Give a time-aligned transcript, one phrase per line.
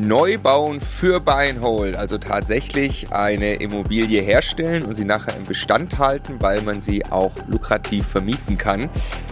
[0.00, 6.62] Neubauen für Beinhold, also tatsächlich eine Immobilie herstellen und sie nachher im Bestand halten, weil
[6.62, 8.90] man sie auch lukrativ vermieten kann.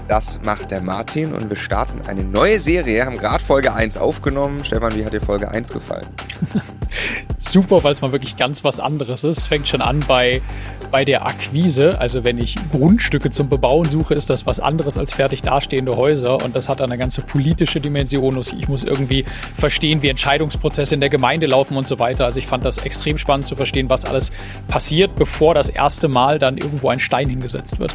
[0.09, 4.65] Das macht der Martin und wir starten eine neue Serie, haben gerade Folge 1 aufgenommen.
[4.65, 6.07] Stefan, wie hat dir Folge 1 gefallen?
[7.39, 9.39] Super, weil es mal wirklich ganz was anderes ist.
[9.39, 10.41] Es fängt schon an bei,
[10.91, 12.01] bei der Akquise.
[12.01, 16.43] Also wenn ich Grundstücke zum Bebauen suche, ist das was anderes als fertig dastehende Häuser.
[16.43, 18.41] Und das hat eine ganze politische Dimension.
[18.59, 19.25] Ich muss irgendwie
[19.55, 22.25] verstehen, wie Entscheidungsprozesse in der Gemeinde laufen und so weiter.
[22.25, 24.33] Also ich fand das extrem spannend zu verstehen, was alles
[24.69, 27.95] passiert, bevor das erste Mal dann irgendwo ein Stein hingesetzt wird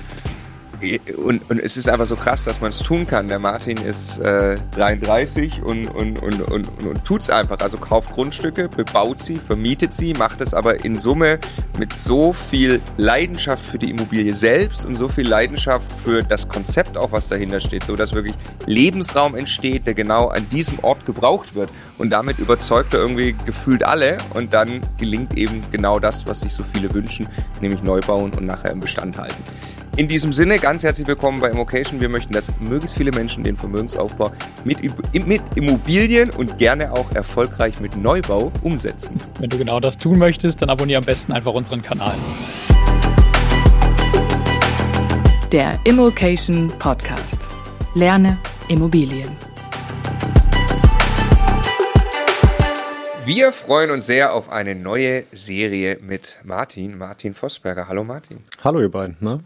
[1.17, 3.27] und, und es ist einfach so krass, dass man es tun kann.
[3.27, 7.59] Der Martin ist äh, 33 und, und, und, und, und, und tut es einfach.
[7.59, 11.40] Also kauft Grundstücke, bebaut sie, vermietet sie, macht es aber in Summe
[11.80, 16.98] mit so viel Leidenschaft für die Immobilie selbst und so viel Leidenschaft für das Konzept
[16.98, 21.55] auch, was dahinter steht, so dass wirklich Lebensraum entsteht, der genau an diesem Ort gebraucht
[21.55, 21.70] wird.
[21.98, 26.53] Und damit überzeugt er irgendwie gefühlt alle und dann gelingt eben genau das, was sich
[26.53, 27.28] so viele wünschen,
[27.62, 29.44] nämlich neu bauen und nachher im Bestand halten.
[29.98, 32.00] In diesem Sinne, ganz herzlich willkommen bei Immocation.
[32.00, 34.31] Wir möchten, dass möglichst viele Menschen den Vermögensaufbau
[34.64, 34.78] mit,
[35.26, 39.20] mit Immobilien und gerne auch erfolgreich mit Neubau umsetzen.
[39.40, 42.14] Wenn du genau das tun möchtest, dann abonniere am besten einfach unseren Kanal.
[45.52, 47.48] Der Immocation Podcast.
[47.95, 48.38] Lerne
[48.68, 49.36] Immobilien.
[53.25, 57.88] Wir freuen uns sehr auf eine neue Serie mit Martin, Martin Vosberger.
[57.88, 58.44] Hallo Martin.
[58.64, 59.18] Hallo ihr beiden.
[59.22, 59.40] Ne?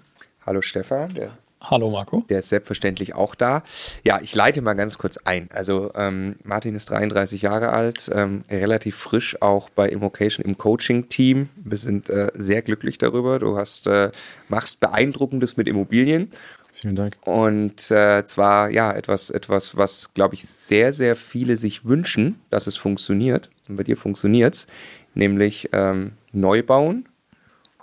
[0.45, 1.09] Hallo Stefan.
[1.09, 2.25] Der, Hallo Marco.
[2.27, 3.63] Der ist selbstverständlich auch da.
[4.03, 5.47] Ja, ich leite mal ganz kurz ein.
[5.53, 11.49] Also ähm, Martin ist 33 Jahre alt, ähm, relativ frisch auch bei Immocation im Coaching-Team.
[11.55, 13.37] Wir sind äh, sehr glücklich darüber.
[13.37, 14.11] Du hast, äh,
[14.49, 16.31] machst Beeindruckendes mit Immobilien.
[16.73, 17.17] Vielen Dank.
[17.25, 22.65] Und äh, zwar ja etwas, etwas, was glaube ich sehr, sehr viele sich wünschen, dass
[22.65, 23.51] es funktioniert.
[23.69, 24.67] Und bei dir funktioniert es,
[25.13, 27.07] nämlich ähm, neu bauen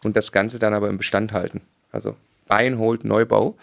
[0.02, 1.60] und das Ganze dann aber im Bestand halten.
[1.92, 2.16] Also
[2.48, 3.56] Buy Neubau.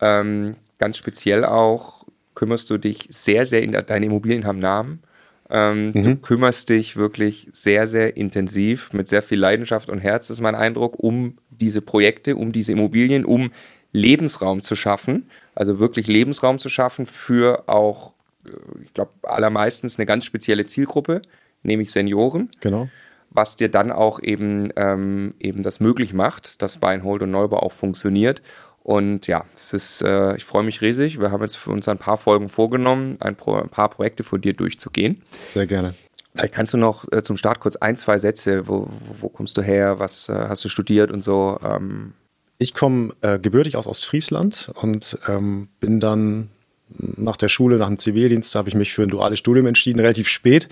[0.00, 2.04] Ähm, ganz speziell auch
[2.34, 5.02] kümmerst du dich sehr, sehr, in, deine Immobilien haben Namen.
[5.50, 6.02] Ähm, mhm.
[6.02, 10.54] Du kümmerst dich wirklich sehr, sehr intensiv mit sehr viel Leidenschaft und Herz, ist mein
[10.54, 13.52] Eindruck, um diese Projekte, um diese Immobilien, um
[13.92, 15.28] Lebensraum zu schaffen.
[15.54, 18.12] Also wirklich Lebensraum zu schaffen für auch,
[18.44, 18.50] äh,
[18.84, 21.22] ich glaube, allermeistens eine ganz spezielle Zielgruppe,
[21.62, 22.48] nämlich Senioren.
[22.60, 22.88] Genau
[23.34, 27.58] was dir dann auch eben, ähm, eben das möglich macht, dass Buy Hold und Neubau
[27.58, 28.40] auch funktioniert.
[28.82, 31.18] Und ja, es ist, äh, ich freue mich riesig.
[31.18, 34.40] Wir haben jetzt für uns ein paar Folgen vorgenommen, ein, Pro, ein paar Projekte von
[34.40, 35.22] dir durchzugehen.
[35.50, 35.94] Sehr gerne.
[36.50, 38.88] Kannst du noch äh, zum Start kurz ein, zwei Sätze, wo,
[39.20, 41.58] wo kommst du her, was äh, hast du studiert und so?
[41.64, 42.12] Ähm.
[42.58, 46.50] Ich komme äh, gebürtig aus Ostfriesland und ähm, bin dann
[46.88, 50.28] nach der Schule, nach dem Zivildienst, habe ich mich für ein duales Studium entschieden, relativ
[50.28, 50.68] spät.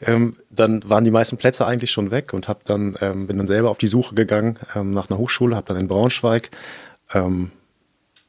[0.00, 3.70] Ähm, dann waren die meisten Plätze eigentlich schon weg und dann, ähm, bin dann selber
[3.70, 6.50] auf die Suche gegangen ähm, nach einer Hochschule, habe dann in Braunschweig
[7.14, 7.50] ähm,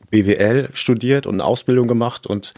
[0.10, 2.54] BWL studiert und eine Ausbildung gemacht und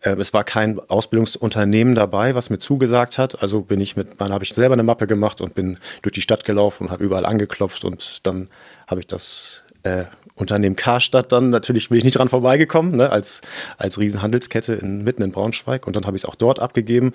[0.00, 3.42] äh, es war kein Ausbildungsunternehmen dabei, was mir zugesagt hat.
[3.42, 6.20] Also bin ich mit, dann habe ich selber eine Mappe gemacht und bin durch die
[6.20, 8.48] Stadt gelaufen und habe überall angeklopft und dann
[8.86, 10.04] habe ich das äh,
[10.36, 13.40] Unternehmen Karstadt dann, natürlich bin ich nicht dran vorbeigekommen, ne, als,
[13.78, 15.86] als Riesenhandelskette in, mitten in Braunschweig.
[15.86, 17.14] Und dann habe ich es auch dort abgegeben.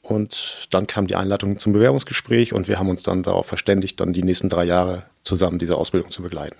[0.00, 4.12] Und dann kam die Einladung zum Bewerbungsgespräch und wir haben uns dann darauf verständigt, dann
[4.12, 6.56] die nächsten drei Jahre zusammen diese Ausbildung zu begleiten.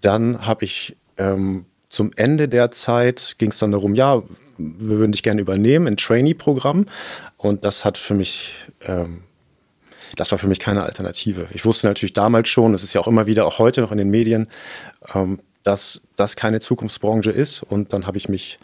[0.00, 4.22] Dann habe ich ähm, zum Ende der Zeit ging es dann darum, ja,
[4.56, 6.86] wir würden dich gerne übernehmen, ein Trainee-Programm.
[7.36, 9.22] Und das hat für mich ähm,
[10.16, 11.46] das war für mich keine Alternative.
[11.52, 13.98] Ich wusste natürlich damals schon, das ist ja auch immer wieder, auch heute noch in
[13.98, 14.48] den Medien,
[15.14, 17.62] ähm, dass das keine Zukunftsbranche ist.
[17.62, 18.58] Und dann habe ich mich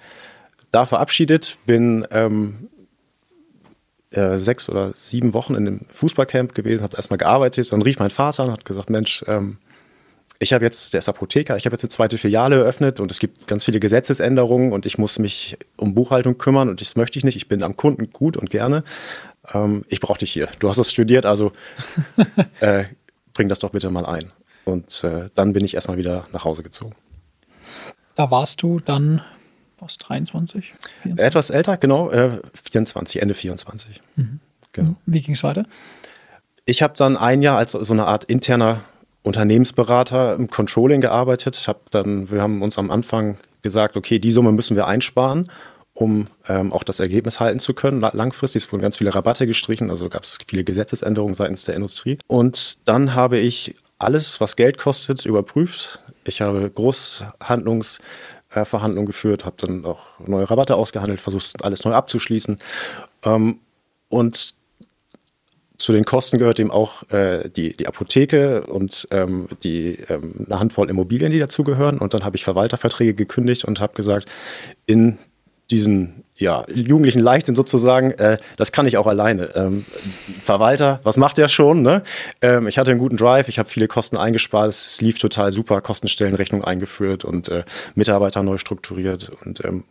[0.71, 2.69] da verabschiedet, bin ähm,
[4.11, 7.73] äh, sechs oder sieben Wochen in einem Fußballcamp gewesen, habe erstmal gearbeitet.
[7.73, 9.59] Dann rief mein Vater und hat gesagt, Mensch, ähm,
[10.39, 13.19] ich habe jetzt, der ist Apotheker, ich habe jetzt eine zweite Filiale eröffnet und es
[13.19, 17.25] gibt ganz viele Gesetzesänderungen und ich muss mich um Buchhaltung kümmern und das möchte ich
[17.25, 17.37] nicht.
[17.37, 18.85] Ich bin am Kunden gut und gerne
[19.53, 20.49] ähm, ich brauche dich hier.
[20.59, 21.53] Du hast es studiert, also
[22.61, 22.85] äh,
[23.33, 24.33] bring das doch bitte mal ein.
[24.65, 26.95] Und äh, dann bin ich erstmal wieder nach Hause gezogen.
[28.15, 29.23] Da warst du dann
[29.79, 30.75] was 23?
[31.03, 31.19] 24?
[31.19, 34.01] Etwas älter, genau, äh, 24, Ende 24.
[34.17, 34.41] Mhm.
[34.73, 34.97] Genau.
[35.07, 35.67] Wie ging es weiter?
[36.65, 38.81] Ich habe dann ein Jahr als so eine Art interner
[39.23, 41.65] Unternehmensberater im Controlling gearbeitet.
[41.69, 45.51] Hab dann, wir haben uns am Anfang gesagt, okay, die Summe müssen wir einsparen
[45.95, 48.01] um ähm, auch das Ergebnis halten zu können.
[48.01, 52.19] Langfristig es wurden ganz viele Rabatte gestrichen, also gab es viele Gesetzesänderungen seitens der Industrie.
[52.27, 56.01] Und dann habe ich alles, was Geld kostet, überprüft.
[56.25, 62.59] Ich habe Großhandlungsverhandlungen geführt, habe dann auch neue Rabatte ausgehandelt, versucht alles neu abzuschließen
[63.25, 63.61] Ähm,
[64.09, 64.55] und
[65.77, 70.61] zu den Kosten gehört eben auch äh, die, die Apotheke und ähm, die, ähm, eine
[70.61, 71.99] Handvoll Immobilien, die dazugehören.
[71.99, 74.31] Und dann habe ich Verwalterverträge gekündigt und habe gesagt,
[74.87, 75.19] in
[75.71, 79.55] diesen ja, jugendlichen Leichtsinn sozusagen, äh, das kann ich auch alleine.
[79.55, 79.85] Ähm,
[80.43, 81.83] Verwalter, was macht der schon?
[81.83, 82.03] Ne?
[82.43, 85.81] Ähm, ich hatte einen guten Drive, ich habe viele Kosten eingespart, es lief total super,
[85.81, 87.65] Kostenstellenrechnung eingeführt und äh,
[87.95, 89.31] Mitarbeiter neu strukturiert.
[89.45, 89.85] Und ähm,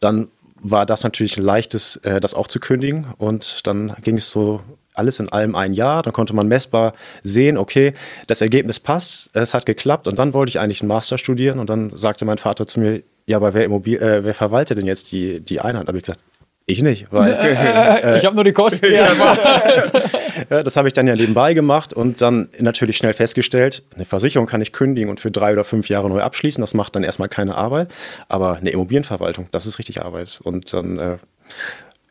[0.00, 0.28] dann
[0.60, 3.08] war das natürlich ein leichtes, äh, das auch zu kündigen.
[3.18, 4.60] Und dann ging es so
[4.94, 6.02] alles in allem ein Jahr.
[6.02, 7.92] Dann konnte man messbar sehen, okay,
[8.26, 10.08] das Ergebnis passt, es hat geklappt.
[10.08, 11.58] Und dann wollte ich eigentlich einen Master studieren.
[11.58, 14.86] Und dann sagte mein Vater zu mir, ja, aber wer, Immobil äh, wer verwaltet denn
[14.86, 15.84] jetzt die, die Einheit?
[15.84, 16.20] Da habe ich gesagt,
[16.64, 18.86] ich nicht, weil äh, ich habe nur die Kosten.
[20.50, 24.46] ja, das habe ich dann ja nebenbei gemacht und dann natürlich schnell festgestellt, eine Versicherung
[24.46, 26.62] kann ich kündigen und für drei oder fünf Jahre neu abschließen.
[26.62, 27.88] Das macht dann erstmal keine Arbeit,
[28.28, 30.40] aber eine Immobilienverwaltung, das ist richtig Arbeit.
[30.42, 31.16] Und dann äh,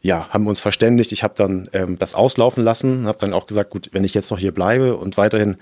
[0.03, 1.11] ja, haben wir uns verständigt.
[1.13, 4.29] Ich habe dann ähm, das auslaufen lassen, habe dann auch gesagt, gut, wenn ich jetzt
[4.29, 5.57] noch hier bleibe und weiterhin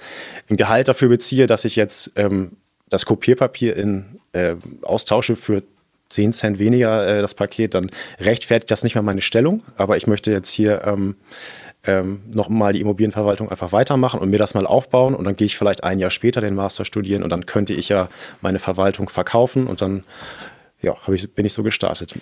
[0.49, 2.57] ein Gehalt dafür beziehe, dass ich jetzt ähm,
[2.89, 5.63] das Kopierpapier in äh, austausche für
[6.09, 7.89] 10 Cent weniger äh, das Paket, dann
[8.19, 9.63] rechtfertigt das nicht mehr meine Stellung.
[9.77, 11.15] Aber ich möchte jetzt hier ähm,
[11.85, 15.15] ähm, nochmal die Immobilienverwaltung einfach weitermachen und mir das mal aufbauen.
[15.15, 17.89] Und dann gehe ich vielleicht ein Jahr später den Master studieren und dann könnte ich
[17.89, 18.09] ja
[18.41, 20.03] meine Verwaltung verkaufen und dann
[20.81, 22.15] ja, ich, bin ich so gestartet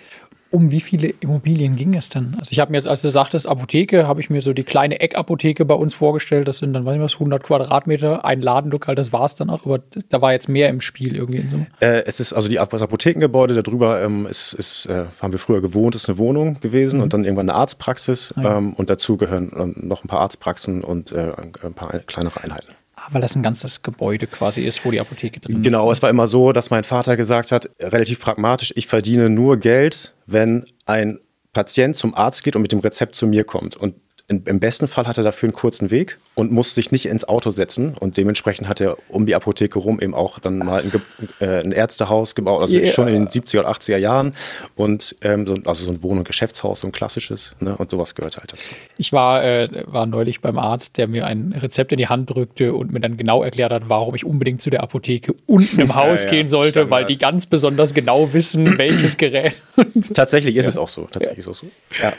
[0.50, 2.34] um wie viele Immobilien ging es denn?
[2.38, 5.00] Also ich habe mir jetzt, als du sagtest Apotheke, habe ich mir so die kleine
[5.00, 6.46] Eckapotheke bei uns vorgestellt.
[6.46, 9.64] Das sind dann, weiß ich was, 100 Quadratmeter, ein Ladenlokal, das war es dann auch.
[9.64, 11.38] Aber da war jetzt mehr im Spiel irgendwie.
[11.38, 11.56] In so.
[11.80, 15.60] Äh, es ist also die, das Apothekengebäude, darüber ähm, ist, ist äh, haben wir früher
[15.60, 17.02] gewohnt, ist eine Wohnung gewesen mhm.
[17.02, 18.32] und dann irgendwann eine Arztpraxis.
[18.36, 18.58] Ah, ja.
[18.58, 21.32] ähm, und dazu gehören ähm, noch ein paar Arztpraxen und äh,
[21.62, 22.68] ein paar kleinere Einheiten
[23.10, 25.64] weil das ein ganzes Gebäude quasi ist, wo die Apotheke drin genau, ist.
[25.64, 29.58] Genau, es war immer so, dass mein Vater gesagt hat, relativ pragmatisch, ich verdiene nur
[29.58, 31.18] Geld, wenn ein
[31.52, 33.76] Patient zum Arzt geht und mit dem Rezept zu mir kommt.
[33.76, 33.94] Und
[34.26, 37.50] im besten Fall hat er dafür einen kurzen Weg und muss sich nicht ins Auto
[37.50, 37.94] setzen.
[37.98, 40.92] Und dementsprechend hat er um die Apotheke rum eben auch dann mal ein,
[41.40, 42.86] äh, ein Ärztehaus gebaut, also yeah.
[42.86, 44.34] schon in den 70er oder 80er Jahren.
[44.76, 47.54] Und ähm, so, also so ein Wohn- und Geschäftshaus, so ein klassisches.
[47.60, 47.76] Ne?
[47.76, 48.66] Und sowas gehört halt dazu.
[48.96, 52.72] Ich war, äh, war neulich beim Arzt, der mir ein Rezept in die Hand drückte
[52.72, 56.24] und mir dann genau erklärt hat, warum ich unbedingt zu der Apotheke unten im Haus
[56.24, 56.90] ja, ja, gehen sollte, Standard.
[56.90, 59.60] weil die ganz besonders genau wissen, welches Gerät.
[60.14, 60.70] Tatsächlich ist ja.
[60.70, 61.08] es auch so.
[61.12, 61.66] Tatsächlich ist es auch so.
[62.02, 62.14] Ja.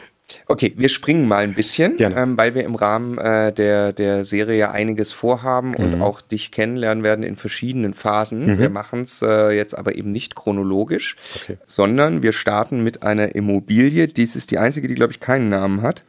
[0.48, 4.72] Okay, wir springen mal ein bisschen, ähm, weil wir im Rahmen äh, der, der Serie
[4.72, 5.76] einiges vorhaben mhm.
[5.76, 8.48] und auch dich kennenlernen werden in verschiedenen Phasen.
[8.48, 8.60] Mhm.
[8.60, 11.58] Wir machen es äh, jetzt aber eben nicht chronologisch, okay.
[11.68, 14.08] sondern wir starten mit einer Immobilie.
[14.08, 16.04] Dies ist die einzige, die, glaube ich, keinen Namen hat.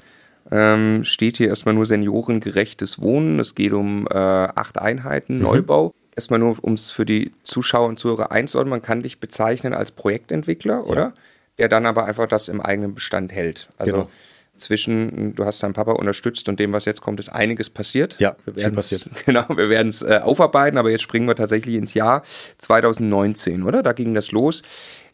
[0.51, 3.41] Ähm, steht hier erstmal nur seniorengerechtes Wohnen.
[3.41, 5.43] Es geht um äh, acht Einheiten, mhm.
[5.43, 5.93] Neubau.
[6.15, 8.71] Erstmal nur, um es für die Zuschauer und Zuhörer einzuordnen.
[8.71, 11.01] Man kann dich bezeichnen als Projektentwickler, oder?
[11.01, 11.13] Ja
[11.59, 13.69] der dann aber einfach das im eigenen Bestand hält.
[13.79, 14.09] Also genau.
[14.57, 18.17] zwischen, du hast deinen Papa unterstützt und dem, was jetzt kommt, ist einiges passiert.
[18.19, 19.09] Ja, viel passiert.
[19.27, 22.23] Genau, wir werden es äh, aufarbeiten, aber jetzt springen wir tatsächlich ins Jahr
[22.59, 23.83] 2019, oder?
[23.83, 24.63] Da ging das los.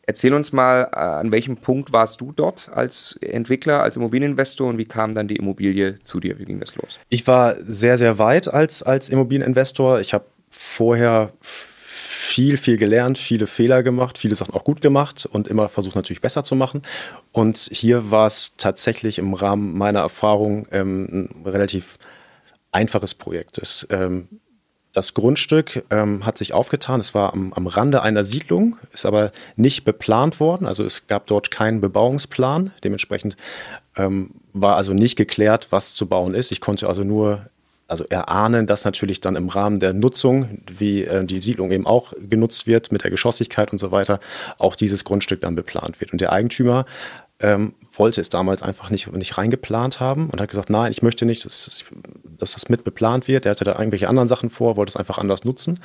[0.04, 4.78] Erzähl uns mal, äh, an welchem Punkt warst du dort als Entwickler, als Immobilieninvestor und
[4.78, 6.40] wie kam dann die Immobilie zu dir?
[6.40, 6.98] Wie ging das los?
[7.08, 10.00] Ich war sehr, sehr weit als, als Immobilieninvestor.
[10.00, 11.32] Ich habe vorher
[12.32, 16.22] viel, viel gelernt, viele Fehler gemacht, viele Sachen auch gut gemacht und immer versucht natürlich
[16.22, 16.80] besser zu machen.
[17.30, 21.98] Und hier war es tatsächlich im Rahmen meiner Erfahrung ähm, ein relativ
[22.70, 23.58] einfaches Projekt.
[23.58, 24.28] Es, ähm,
[24.94, 27.00] das Grundstück ähm, hat sich aufgetan.
[27.00, 30.66] Es war am, am Rande einer Siedlung, ist aber nicht beplant worden.
[30.66, 32.70] Also es gab dort keinen Bebauungsplan.
[32.82, 33.36] Dementsprechend
[33.94, 36.50] ähm, war also nicht geklärt, was zu bauen ist.
[36.50, 37.50] Ich konnte also nur
[37.92, 42.14] also erahnen, dass natürlich dann im Rahmen der Nutzung, wie äh, die Siedlung eben auch
[42.18, 44.18] genutzt wird mit der Geschosslichkeit und so weiter,
[44.58, 46.10] auch dieses Grundstück dann beplant wird.
[46.10, 46.86] Und der Eigentümer
[47.38, 51.26] ähm, wollte es damals einfach nicht, nicht reingeplant haben und hat gesagt, nein, ich möchte
[51.26, 51.84] nicht, dass,
[52.38, 53.44] dass das mit beplant wird.
[53.44, 55.78] Er hatte da irgendwelche anderen Sachen vor, wollte es einfach anders nutzen.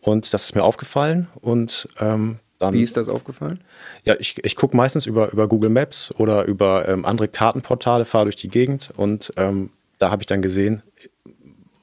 [0.00, 3.60] Und das ist mir aufgefallen und ähm, dann, Wie ist das aufgefallen?
[4.04, 8.24] Ja, ich, ich gucke meistens über, über Google Maps oder über ähm, andere Kartenportale, fahre
[8.24, 10.82] durch die Gegend und ähm, da habe ich dann gesehen,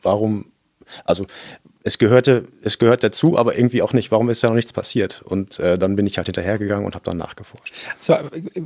[0.04, 0.52] warum,
[1.06, 1.26] also
[1.84, 4.12] es gehörte, es gehört dazu, aber irgendwie auch nicht.
[4.12, 5.22] Warum ist da noch nichts passiert?
[5.26, 7.74] Und äh, dann bin ich halt hinterhergegangen und habe dann nachgeforscht.
[8.00, 8.16] So,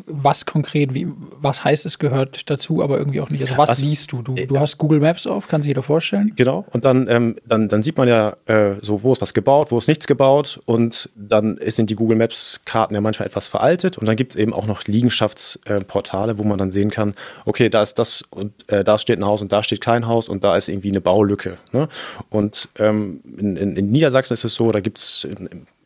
[0.05, 1.07] was konkret, wie,
[1.39, 3.41] was heißt es gehört dazu, aber irgendwie auch nicht?
[3.41, 4.21] Also was also, siehst du?
[4.21, 6.33] Du, du hast Google Maps auf, kann sich jeder vorstellen?
[6.35, 6.65] Genau.
[6.71, 9.77] Und dann, ähm, dann, dann sieht man ja äh, so, wo ist was gebaut, wo
[9.77, 10.59] ist nichts gebaut.
[10.65, 13.97] Und dann sind die Google Maps Karten ja manchmal etwas veraltet.
[13.97, 17.13] Und dann gibt es eben auch noch Liegenschaftsportale, äh, wo man dann sehen kann,
[17.45, 20.27] okay, da ist das und äh, da steht ein Haus und da steht kein Haus
[20.27, 21.57] und da ist irgendwie eine Baulücke.
[21.71, 21.87] Ne?
[22.29, 23.04] Und ähm,
[23.37, 25.27] in, in, in, Niedersachsen ist es so, da gibt es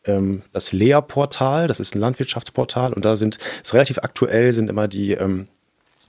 [0.04, 4.88] ähm, das Lea-Portal, das ist ein Landwirtschaftsportal und da sind, ist relativ aktuell, sind immer
[4.88, 5.48] die, ähm,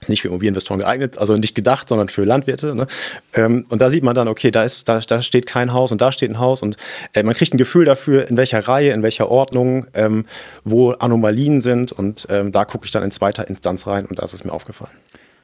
[0.00, 2.74] ist nicht für Immobilieninvestoren geeignet, also nicht gedacht, sondern für Landwirte.
[2.74, 2.86] Ne?
[3.34, 6.00] Ähm, und da sieht man dann, okay, da ist, da, da steht kein Haus und
[6.00, 6.76] da steht ein Haus und
[7.12, 10.26] äh, man kriegt ein Gefühl dafür, in welcher Reihe, in welcher Ordnung, ähm,
[10.64, 14.24] wo Anomalien sind und ähm, da gucke ich dann in zweiter Instanz rein und da
[14.24, 14.92] ist es mir aufgefallen.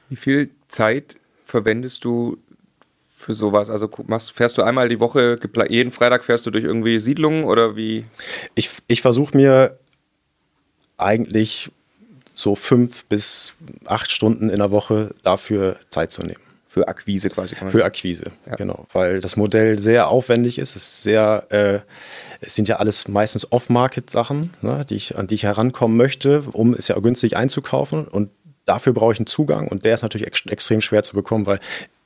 [0.09, 2.37] Wie viel Zeit verwendest du
[3.19, 3.69] für sowas?
[3.69, 7.75] Also machst, fährst du einmal die Woche, jeden Freitag fährst du durch irgendwie Siedlungen oder
[7.75, 8.05] wie?
[8.55, 9.77] Ich, ich versuche mir
[10.97, 11.71] eigentlich
[12.33, 13.53] so fünf bis
[13.85, 16.39] acht Stunden in der Woche dafür Zeit zu nehmen.
[16.67, 17.55] Für Akquise quasi.
[17.55, 18.55] Für Akquise, ja.
[18.55, 18.85] genau.
[18.93, 20.75] Weil das Modell sehr aufwendig ist.
[20.75, 21.79] Es ist sehr, äh,
[22.41, 26.73] es sind ja alles meistens Off-Market-Sachen, ne, die ich, an die ich herankommen möchte, um
[26.73, 28.07] es ja günstig einzukaufen.
[28.07, 28.29] Und
[28.65, 31.59] dafür brauche ich einen Zugang und der ist natürlich ex extrem schwer zu bekommen, weil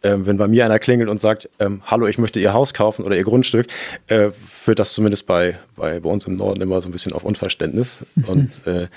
[0.04, 3.06] ähm, wenn bei mir einer klingelt und sagt, ähm, hallo, ich möchte Ihr Haus kaufen
[3.06, 3.68] oder Ihr Grundstück,
[4.08, 7.24] äh, führt das zumindest bei, bei, bei uns im Norden immer so ein bisschen auf
[7.24, 8.00] Unverständnis.
[8.16, 8.24] Mhm.
[8.26, 8.88] Und äh,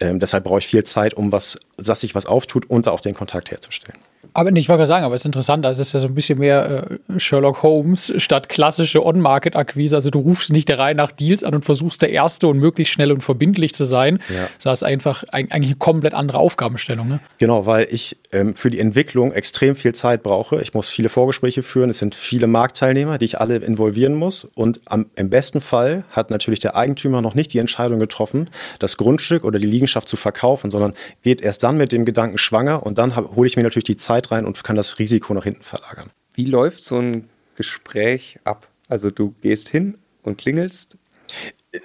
[0.00, 3.14] ähm, deshalb brauche ich viel Zeit, um was, dass sich was auftut und auch den
[3.14, 3.98] Kontakt herzustellen.
[4.34, 6.14] Aber ich wollte gerade sagen, aber es ist interessant, also es ist ja so ein
[6.14, 9.96] bisschen mehr äh, Sherlock Holmes statt klassische On-Market-Akquise.
[9.96, 12.92] Also du rufst nicht der Reihe nach Deals an und versuchst der Erste und möglichst
[12.92, 14.20] schnell und verbindlich zu sein.
[14.28, 14.48] Ja.
[14.62, 17.08] Das ist einfach ein, eigentlich eine komplett andere Aufgabenstellung.
[17.08, 17.20] Ne?
[17.38, 20.60] Genau, weil ich ähm, für die Entwicklung extrem viel Zeit brauche.
[20.60, 21.90] Ich muss viele Vorgespräche führen.
[21.90, 24.46] Es sind viele Marktteilnehmer, die ich alle involvieren muss.
[24.54, 28.96] Und am, im besten Fall hat natürlich der Eigentümer noch nicht die Entscheidung getroffen, das
[28.96, 32.98] Grundstück oder die Liegenschaft zu verkaufen, sondern geht erst dann mit dem Gedanken schwanger und
[32.98, 35.62] dann hole ich mir natürlich die Zeit Zeit rein und kann das Risiko nach hinten
[35.62, 36.10] verlagern.
[36.34, 38.68] Wie läuft so ein Gespräch ab?
[38.88, 40.98] Also du gehst hin und klingelst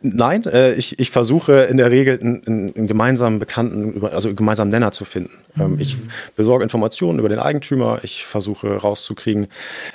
[0.02, 4.72] Nein, äh, ich, ich versuche in der Regel einen, einen gemeinsamen Bekannten, also einen gemeinsamen
[4.72, 5.38] Nenner zu finden.
[5.54, 5.80] Mhm.
[5.80, 5.98] Ich
[6.36, 9.46] besorge Informationen über den Eigentümer, ich versuche rauszukriegen,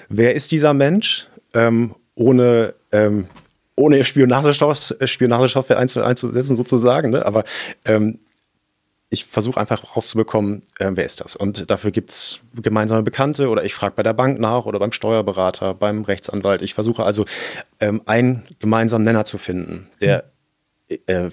[0.08, 3.26] wer ist dieser Mensch, ähm, ohne, ähm,
[3.74, 7.10] ohne Spionagesoftware einzusetzen sozusagen.
[7.10, 7.26] Ne?
[7.26, 7.42] Aber
[7.84, 8.20] ähm,
[9.12, 11.34] ich versuche einfach rauszubekommen, äh, wer ist das.
[11.34, 14.92] Und dafür gibt es gemeinsame Bekannte oder ich frage bei der Bank nach oder beim
[14.92, 16.62] Steuerberater, beim Rechtsanwalt.
[16.62, 17.24] Ich versuche also
[17.80, 20.30] ähm, einen gemeinsamen Nenner zu finden, der
[21.06, 21.30] äh,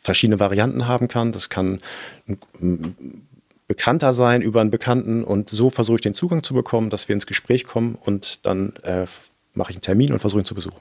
[0.00, 1.32] verschiedene Varianten haben kann.
[1.32, 1.78] Das kann
[2.26, 3.26] ein,
[3.66, 7.14] Bekannter sein über einen Bekannten und so versuche ich den Zugang zu bekommen, dass wir
[7.14, 9.04] ins Gespräch kommen und dann äh,
[9.52, 10.80] mache ich einen Termin und versuche ihn zu besuchen.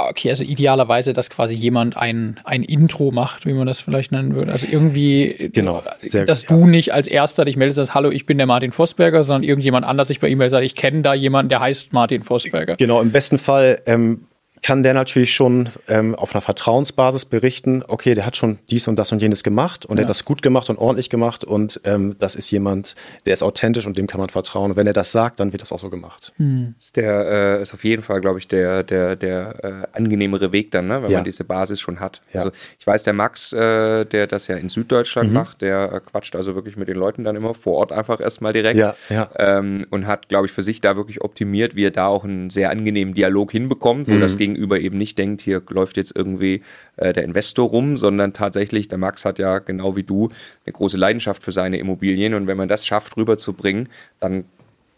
[0.00, 4.38] Okay, also idealerweise, dass quasi jemand ein, ein Intro macht, wie man das vielleicht nennen
[4.38, 4.52] würde.
[4.52, 6.50] Also irgendwie, genau, sehr, dass ja.
[6.50, 9.84] du nicht als Erster dich meldest, sagst, hallo, ich bin der Martin Vosberger, sondern irgendjemand
[9.84, 12.76] anders sich bei E-Mail sagt, ich kenne da jemanden, der heißt Martin Vosberger.
[12.76, 14.27] Genau, im besten Fall ähm,
[14.62, 18.96] kann der natürlich schon ähm, auf einer Vertrauensbasis berichten, okay, der hat schon dies und
[18.96, 20.02] das und jenes gemacht und ja.
[20.02, 22.94] er hat das gut gemacht und ordentlich gemacht und ähm, das ist jemand,
[23.26, 24.70] der ist authentisch und dem kann man vertrauen.
[24.70, 26.32] Und wenn er das sagt, dann wird das auch so gemacht.
[26.36, 26.74] Hm.
[26.78, 30.70] Ist der äh, ist auf jeden Fall, glaube ich, der der der äh, angenehmere Weg
[30.70, 31.02] dann, ne?
[31.02, 31.18] wenn ja.
[31.18, 32.22] man diese Basis schon hat.
[32.32, 32.40] Ja.
[32.40, 35.34] Also ich weiß, der Max, äh, der das ja in Süddeutschland mhm.
[35.34, 38.52] macht, der äh, quatscht also wirklich mit den Leuten dann immer vor Ort einfach erstmal
[38.52, 39.30] direkt ja, ja.
[39.38, 42.50] Ähm, und hat, glaube ich, für sich da wirklich optimiert, wie er da auch einen
[42.50, 44.20] sehr angenehmen Dialog hinbekommt, wo mhm.
[44.20, 46.62] das Gegenüber Gegenüber eben nicht denkt, hier läuft jetzt irgendwie
[46.96, 50.28] äh, der Investor rum, sondern tatsächlich, der Max hat ja genau wie du
[50.64, 53.88] eine große Leidenschaft für seine Immobilien und wenn man das schafft, rüberzubringen,
[54.20, 54.44] dann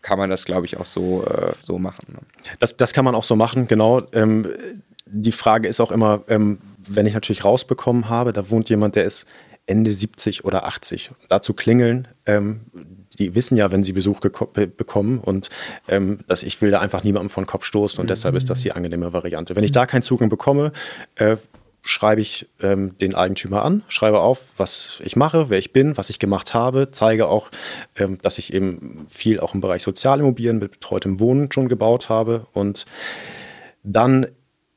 [0.02, 2.14] kann man das, glaube ich, auch so, äh, so machen.
[2.14, 2.18] Ne?
[2.58, 4.02] Das, das kann man auch so machen, genau.
[4.12, 4.46] Ähm,
[5.06, 9.04] die Frage ist auch immer, ähm, wenn ich natürlich rausbekommen habe, da wohnt jemand, der
[9.04, 9.26] ist
[9.66, 11.12] Ende 70 oder 80.
[11.28, 12.62] Dazu klingeln, ähm,
[13.20, 15.50] die wissen ja, wenn sie Besuch bekommen und
[15.88, 18.08] ähm, dass ich will da einfach niemandem von Kopf stoßen und mhm.
[18.08, 19.54] deshalb ist das die angenehme Variante.
[19.54, 20.72] Wenn ich da keinen Zugang bekomme,
[21.16, 21.36] äh,
[21.82, 26.10] schreibe ich ähm, den Eigentümer an, schreibe auf, was ich mache, wer ich bin, was
[26.10, 27.50] ich gemacht habe, zeige auch,
[27.96, 32.46] ähm, dass ich eben viel auch im Bereich Sozialimmobilien mit betreutem Wohnen schon gebaut habe
[32.52, 32.84] und
[33.82, 34.26] dann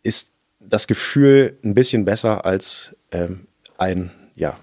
[0.02, 3.48] ist das Gefühl ein bisschen besser als ähm,
[3.78, 4.58] ein ja,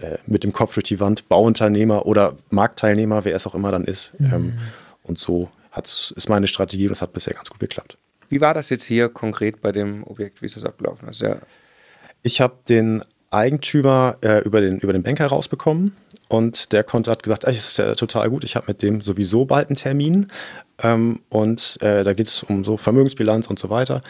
[0.00, 3.84] äh, mit dem Kopf durch die Wand Bauunternehmer oder Marktteilnehmer, wer es auch immer dann
[3.84, 4.18] ist.
[4.18, 4.32] Mhm.
[4.32, 4.58] Ähm,
[5.02, 7.98] und so hat's, ist meine Strategie, das hat bisher ganz gut geklappt.
[8.28, 10.42] Wie war das jetzt hier konkret bei dem Objekt?
[10.42, 11.06] Wie ist das abgelaufen?
[11.06, 11.36] Also, ja
[12.26, 15.96] ich habe den Eigentümer äh, über, den, über den Banker rausbekommen
[16.28, 19.44] und der konnte, hat gesagt, es ist ja total gut, ich habe mit dem sowieso
[19.44, 20.28] bald einen Termin
[20.82, 24.02] ähm, und äh, da geht es um so Vermögensbilanz und so weiter.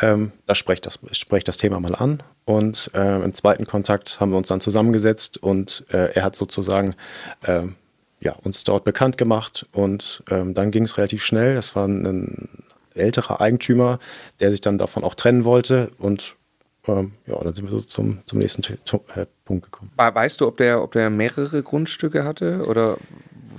[0.00, 4.30] Ähm, da spreche das, sprech das Thema mal an und äh, im zweiten Kontakt haben
[4.30, 6.94] wir uns dann zusammengesetzt und äh, er hat sozusagen
[7.46, 7.76] ähm,
[8.20, 11.56] ja, uns dort bekannt gemacht und ähm, dann ging es relativ schnell.
[11.56, 12.48] Das war ein
[12.94, 13.98] älterer Eigentümer,
[14.40, 16.36] der sich dann davon auch trennen wollte und
[16.86, 19.90] ähm, ja, dann sind wir so zum, zum nächsten äh, Punkt gekommen.
[19.96, 22.98] Weißt du, ob der, ob der mehrere Grundstücke hatte oder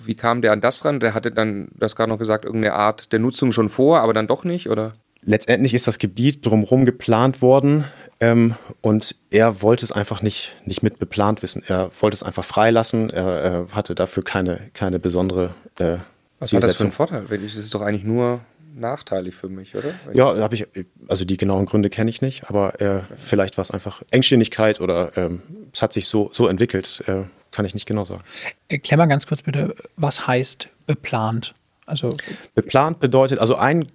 [0.06, 1.00] wie kam der an das ran?
[1.00, 4.28] Der hatte dann, das gerade noch gesagt, irgendeine Art der Nutzung schon vor, aber dann
[4.28, 4.86] doch nicht, oder?
[5.26, 7.86] Letztendlich ist das Gebiet drumherum geplant worden
[8.20, 11.62] Ähm, und er wollte es einfach nicht, nicht mit beplant wissen.
[11.68, 13.10] Er wollte es einfach freilassen.
[13.10, 15.98] Er, er hatte dafür keine, keine besondere äh,
[16.40, 17.26] Was hat das für einen Vorteil?
[17.30, 18.40] Das ist doch eigentlich nur
[18.76, 19.94] nachteilig für mich, oder?
[20.14, 20.68] Ja, habe ich,
[21.08, 25.12] also die genauen Gründe kenne ich nicht, aber äh, vielleicht war es einfach Engständigkeit oder
[25.18, 25.42] ähm,
[25.74, 28.24] es hat sich so, so entwickelt, äh, kann ich nicht genau sagen.
[28.68, 31.54] Erklär mal ganz kurz bitte, was heißt beplant?
[31.86, 32.16] Also
[32.56, 33.88] beplant bedeutet, also ein,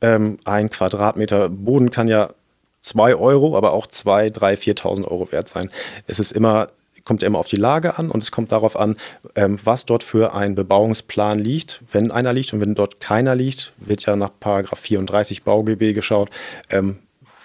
[0.00, 2.30] ähm, ein Quadratmeter Boden kann ja
[2.82, 5.70] zwei Euro, aber auch zwei, drei, 4.000 Euro wert sein.
[6.06, 6.68] Es ist immer
[7.06, 8.96] kommt ja immer auf die Lage an und es kommt darauf an,
[9.36, 11.80] ähm, was dort für ein Bebauungsplan liegt.
[11.92, 16.30] Wenn einer liegt und wenn dort keiner liegt, wird ja nach Paragraph 34 BauGB geschaut,
[16.68, 16.98] ähm,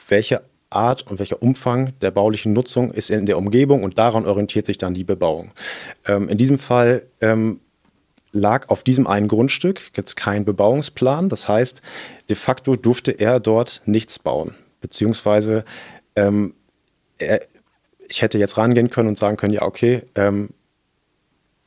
[0.09, 4.65] welche Art und welcher Umfang der baulichen Nutzung ist in der Umgebung und daran orientiert
[4.65, 5.51] sich dann die Bebauung.
[6.07, 7.59] Ähm, in diesem Fall ähm,
[8.31, 11.29] lag auf diesem einen Grundstück jetzt kein Bebauungsplan.
[11.29, 11.81] Das heißt,
[12.29, 14.55] de facto durfte er dort nichts bauen.
[14.79, 15.65] Beziehungsweise
[16.15, 16.53] ähm,
[17.17, 17.41] er,
[18.07, 20.49] ich hätte jetzt rangehen können und sagen können, ja, okay, ähm,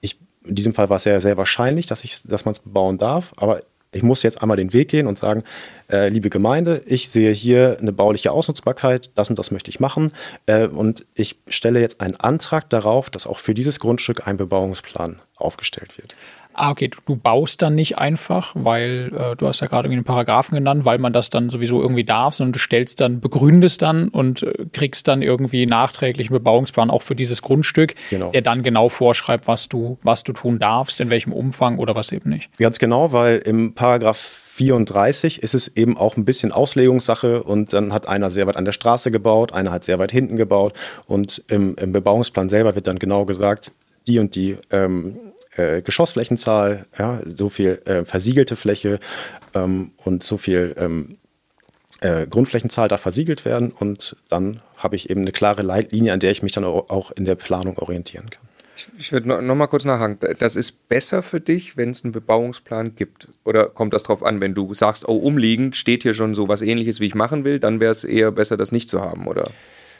[0.00, 3.32] ich, in diesem Fall war es ja sehr wahrscheinlich, dass, dass man es bebauen darf,
[3.36, 3.62] aber
[3.94, 5.44] ich muss jetzt einmal den Weg gehen und sagen,
[5.90, 10.12] äh, liebe Gemeinde, ich sehe hier eine bauliche Ausnutzbarkeit, das und das möchte ich machen
[10.46, 15.20] äh, und ich stelle jetzt einen Antrag darauf, dass auch für dieses Grundstück ein Bebauungsplan
[15.36, 16.14] aufgestellt wird.
[16.54, 19.98] Ah, okay, du, du baust dann nicht einfach, weil äh, du hast ja gerade irgendwie
[19.98, 23.82] einen Paragraphen genannt, weil man das dann sowieso irgendwie darf, sondern du stellst dann, begründest
[23.82, 28.30] dann und äh, kriegst dann irgendwie nachträglich einen Bebauungsplan auch für dieses Grundstück, genau.
[28.30, 32.12] der dann genau vorschreibt, was du, was du tun darfst, in welchem Umfang oder was
[32.12, 32.48] eben nicht.
[32.58, 37.92] Ganz genau, weil im Paragraph 34 ist es eben auch ein bisschen Auslegungssache und dann
[37.92, 40.74] hat einer sehr weit an der Straße gebaut, einer hat sehr weit hinten gebaut
[41.06, 43.72] und im, im Bebauungsplan selber wird dann genau gesagt,
[44.06, 45.16] die und die ähm,
[45.56, 48.98] äh, Geschossflächenzahl, ja, so viel äh, versiegelte Fläche
[49.54, 51.18] ähm, und so viel ähm,
[52.00, 56.30] äh, Grundflächenzahl darf versiegelt werden und dann habe ich eben eine klare Leitlinie, an der
[56.30, 58.42] ich mich dann auch in der Planung orientieren kann.
[58.98, 60.18] Ich würde noch, noch, mal kurz nachhaken.
[60.38, 63.28] Das ist besser für dich, wenn es einen Bebauungsplan gibt?
[63.44, 66.60] Oder kommt das darauf an, wenn du sagst, oh, umliegend steht hier schon so was
[66.60, 69.50] ähnliches, wie ich machen will, dann wäre es eher besser, das nicht zu haben oder,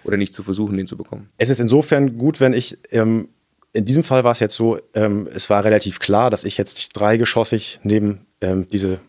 [0.02, 1.28] oder nicht zu versuchen, den zu bekommen?
[1.38, 3.28] Es ist insofern gut, wenn ich ähm,
[3.74, 6.90] in diesem Fall war es jetzt so, ähm, es war relativ klar, dass ich jetzt
[6.94, 9.00] dreigeschossig neben ähm, diese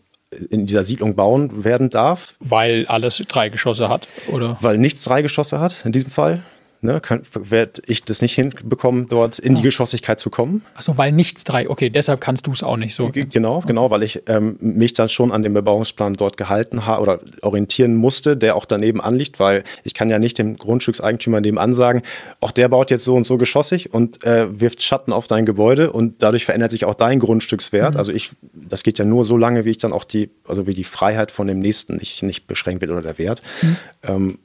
[0.50, 2.34] in dieser Siedlung bauen werden darf.
[2.40, 4.58] Weil alles drei Geschosse hat, oder?
[4.60, 6.42] Weil nichts drei Geschosse hat in diesem Fall
[6.86, 7.02] ne,
[7.34, 9.64] werde ich das nicht hinbekommen, dort in die ah.
[9.64, 10.62] Geschossigkeit zu kommen.
[10.74, 13.10] Achso, weil nichts drei, okay, deshalb kannst du es auch nicht so.
[13.12, 17.20] Genau, genau, weil ich ähm, mich dann schon an dem Bebauungsplan dort gehalten habe oder
[17.42, 22.02] orientieren musste, der auch daneben anliegt, weil ich kann ja nicht dem Grundstückseigentümer nebenan sagen,
[22.40, 25.92] auch der baut jetzt so und so geschossig und äh, wirft Schatten auf dein Gebäude
[25.92, 27.94] und dadurch verändert sich auch dein Grundstückswert.
[27.94, 27.98] Mhm.
[27.98, 30.74] Also ich, das geht ja nur so lange, wie ich dann auch die, also wie
[30.74, 33.42] die Freiheit von dem Nächsten nicht, nicht beschränkt wird oder der Wert.
[33.62, 33.76] Mhm.
[34.02, 34.38] Ähm,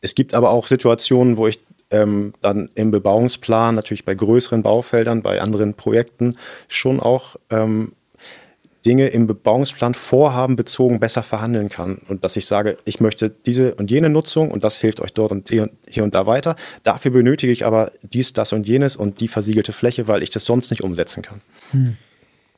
[0.00, 5.22] es gibt aber auch Situationen, wo ich ähm, dann im Bebauungsplan, natürlich bei größeren Baufeldern,
[5.22, 6.36] bei anderen Projekten
[6.68, 7.92] schon auch ähm,
[8.84, 12.00] Dinge im Bebauungsplan Vorhaben bezogen besser verhandeln kann.
[12.08, 15.32] Und dass ich sage, ich möchte diese und jene Nutzung und das hilft euch dort
[15.32, 16.54] und hier, hier und da weiter.
[16.84, 20.44] Dafür benötige ich aber dies, das und jenes und die versiegelte Fläche, weil ich das
[20.44, 21.40] sonst nicht umsetzen kann.
[21.72, 21.96] Hm.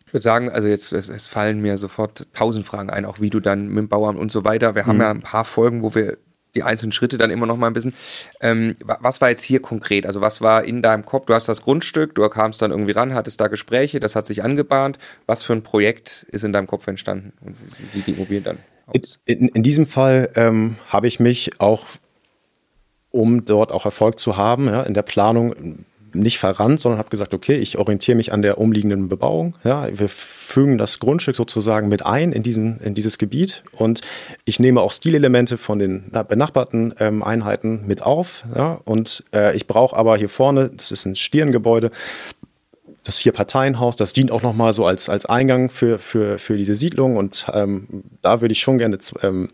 [0.07, 3.31] Ich würde sagen, also jetzt es, es, fallen mir sofort tausend Fragen ein, auch wie
[3.31, 4.75] du dann mit dem Bauern und so weiter.
[4.75, 5.01] Wir haben hm.
[5.01, 6.19] ja ein paar Folgen, wo wir
[6.59, 7.95] die einzelnen Schritte dann immer noch mal ein bisschen.
[8.41, 10.07] Ähm, was war jetzt hier konkret?
[10.07, 11.27] Also was war in deinem Kopf?
[11.27, 14.43] Du hast das Grundstück, du kamst dann irgendwie ran, hattest da Gespräche, das hat sich
[14.43, 14.99] angebahnt.
[15.27, 18.59] Was für ein Projekt ist in deinem Kopf entstanden und wie sieht die Immobilie dann
[18.87, 19.21] aus?
[19.25, 21.85] In, in diesem Fall ähm, habe ich mich auch,
[23.11, 27.35] um dort auch Erfolg zu haben, ja, in der Planung nicht verrannt, sondern habe gesagt,
[27.35, 29.55] okay, ich orientiere mich an der umliegenden Bebauung.
[29.65, 34.01] Ja, wir fügen das Grundstück sozusagen mit ein in, diesen, in dieses Gebiet und
[34.45, 38.45] ich nehme auch Stilelemente von den benachbarten ähm, Einheiten mit auf.
[38.55, 41.91] Ja, und äh, ich brauche aber hier vorne, das ist ein Stirngebäude,
[43.05, 47.17] das Vier-Parteien-Haus, das dient auch nochmal so als, als Eingang für, für, für diese Siedlung
[47.17, 49.49] und ähm, da würde ich schon gerne ähm,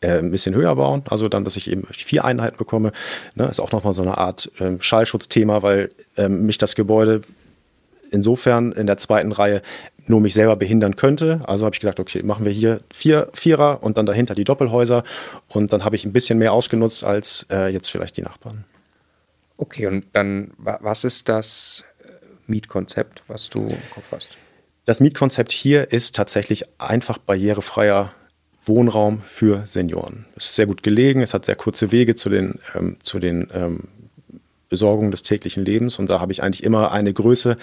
[0.00, 2.92] äh, ein bisschen höher bauen, also dann, dass ich eben vier Einheiten bekomme.
[3.34, 7.22] Ne, ist auch nochmal so eine Art ähm, Schallschutzthema, weil ähm, mich das Gebäude
[8.10, 9.62] insofern in der zweiten Reihe
[10.06, 11.40] nur mich selber behindern könnte.
[11.44, 15.04] Also habe ich gesagt, okay, machen wir hier vier Vierer und dann dahinter die Doppelhäuser
[15.48, 18.64] und dann habe ich ein bisschen mehr ausgenutzt als äh, jetzt vielleicht die Nachbarn.
[19.56, 22.08] Okay, und dann was ist das äh,
[22.46, 24.36] Mietkonzept, was du im Kopf hast?
[24.84, 28.12] Das Mietkonzept hier ist tatsächlich einfach barrierefreier
[28.64, 30.26] Wohnraum für Senioren.
[30.36, 33.50] Es ist sehr gut gelegen, es hat sehr kurze Wege zu den, ähm, zu den
[33.52, 33.88] ähm,
[34.68, 37.56] Besorgungen des täglichen Lebens und da habe ich eigentlich immer eine Größe,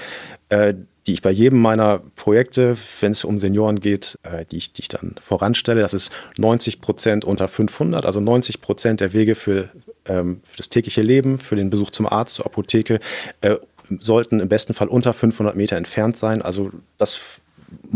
[0.49, 0.73] äh,
[1.07, 4.83] die ich bei jedem meiner Projekte, wenn es um Senioren geht, äh, die, ich, die
[4.83, 9.69] ich dann voranstelle, das ist 90 Prozent unter 500, also 90 Prozent der Wege für,
[10.05, 12.99] ähm, für, das tägliche Leben, für den Besuch zum Arzt, zur Apotheke,
[13.41, 13.55] äh,
[13.99, 16.43] sollten im besten Fall unter 500 Meter entfernt sein.
[16.43, 17.19] Also das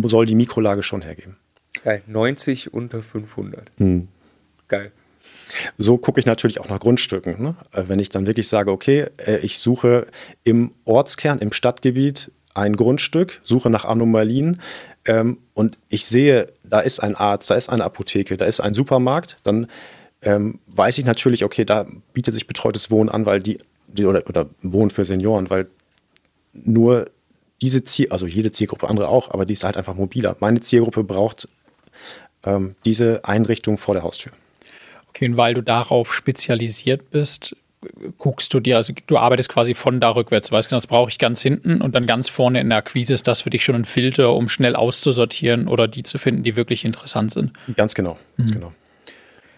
[0.01, 1.37] soll die Mikrolage schon hergeben.
[1.83, 3.69] Geil, 90 unter 500.
[3.77, 4.07] Hm.
[4.67, 4.91] Geil.
[5.77, 7.41] So gucke ich natürlich auch nach Grundstücken.
[7.41, 7.55] Ne?
[7.71, 10.07] Äh, wenn ich dann wirklich sage, okay, äh, ich suche
[10.43, 14.61] im Ortskern, im Stadtgebiet ein Grundstück, suche nach Anomalien
[15.05, 18.73] ähm, und ich sehe, da ist ein Arzt, da ist eine Apotheke, da ist ein
[18.73, 19.67] Supermarkt, dann
[20.21, 24.23] ähm, weiß ich natürlich, okay, da bietet sich betreutes Wohnen an, weil die, die oder,
[24.29, 25.67] oder Wohnen für Senioren, weil
[26.53, 27.09] nur
[27.61, 30.35] diese Ziel, also jede Zielgruppe, andere auch, aber die ist halt einfach mobiler.
[30.39, 31.47] Meine Zielgruppe braucht
[32.45, 34.31] ähm, diese Einrichtung vor der Haustür.
[35.09, 37.55] Okay, und weil du darauf spezialisiert bist,
[38.17, 41.19] guckst du dir, also du arbeitest quasi von da rückwärts, weißt du, das brauche ich
[41.19, 43.85] ganz hinten und dann ganz vorne in der Akquise ist das für dich schon ein
[43.85, 47.51] Filter, um schnell auszusortieren oder die zu finden, die wirklich interessant sind.
[47.75, 48.55] Ganz genau, ganz mhm.
[48.55, 48.73] genau.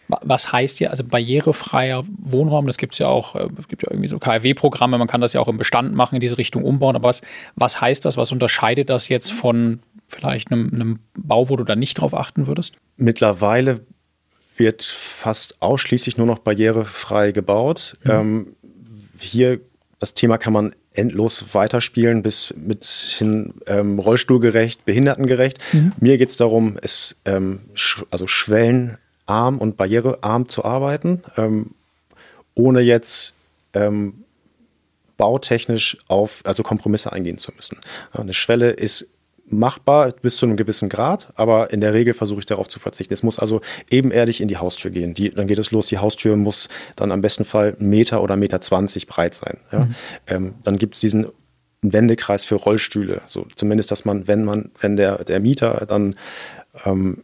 [0.08, 3.90] Was heißt ja, also barrierefreier Wohnraum, das gibt es ja auch, äh, es gibt ja
[3.90, 6.96] irgendwie so KfW-Programme, man kann das ja auch im Bestand machen, in diese Richtung umbauen,
[6.96, 7.22] aber was,
[7.56, 11.76] was heißt das, was unterscheidet das jetzt von vielleicht einem, einem Bau, wo du da
[11.76, 12.76] nicht drauf achten würdest?
[12.98, 13.82] Mittlerweile
[14.58, 17.98] wird fast ausschließlich nur noch barrierefrei gebaut.
[18.04, 18.12] Mhm.
[18.12, 18.56] Ähm,
[19.20, 19.60] hier
[20.00, 25.60] das Thema kann man endlos weiterspielen bis mit hin ähm, rollstuhlgerecht, behindertengerecht.
[25.74, 25.94] Mhm.
[26.00, 31.72] Mir geht es darum, es ähm, sch also schwellenarm und barrierearm zu arbeiten, ähm,
[32.54, 33.34] ohne jetzt
[33.74, 34.24] ähm,
[35.18, 37.80] bautechnisch auf also Kompromisse eingehen zu müssen.
[38.12, 39.08] Eine Schwelle ist
[39.48, 43.14] machbar bis zu einem gewissen Grad, aber in der Regel versuche ich darauf zu verzichten.
[43.14, 45.14] Es muss also ebenerdig in die Haustür gehen.
[45.14, 48.38] Die, dann geht es los, die Haustür muss dann am besten Fall einen Meter oder
[48.38, 49.58] Meter zwanzig breit sein.
[49.72, 49.80] Ja?
[49.80, 49.96] Mhm.
[50.28, 51.28] Ähm, dann gibt es diesen
[51.84, 53.22] Wendekreis für Rollstühle.
[53.28, 56.16] So zumindest, dass man, wenn man, wenn der, der Mieter dann
[56.84, 57.24] ähm,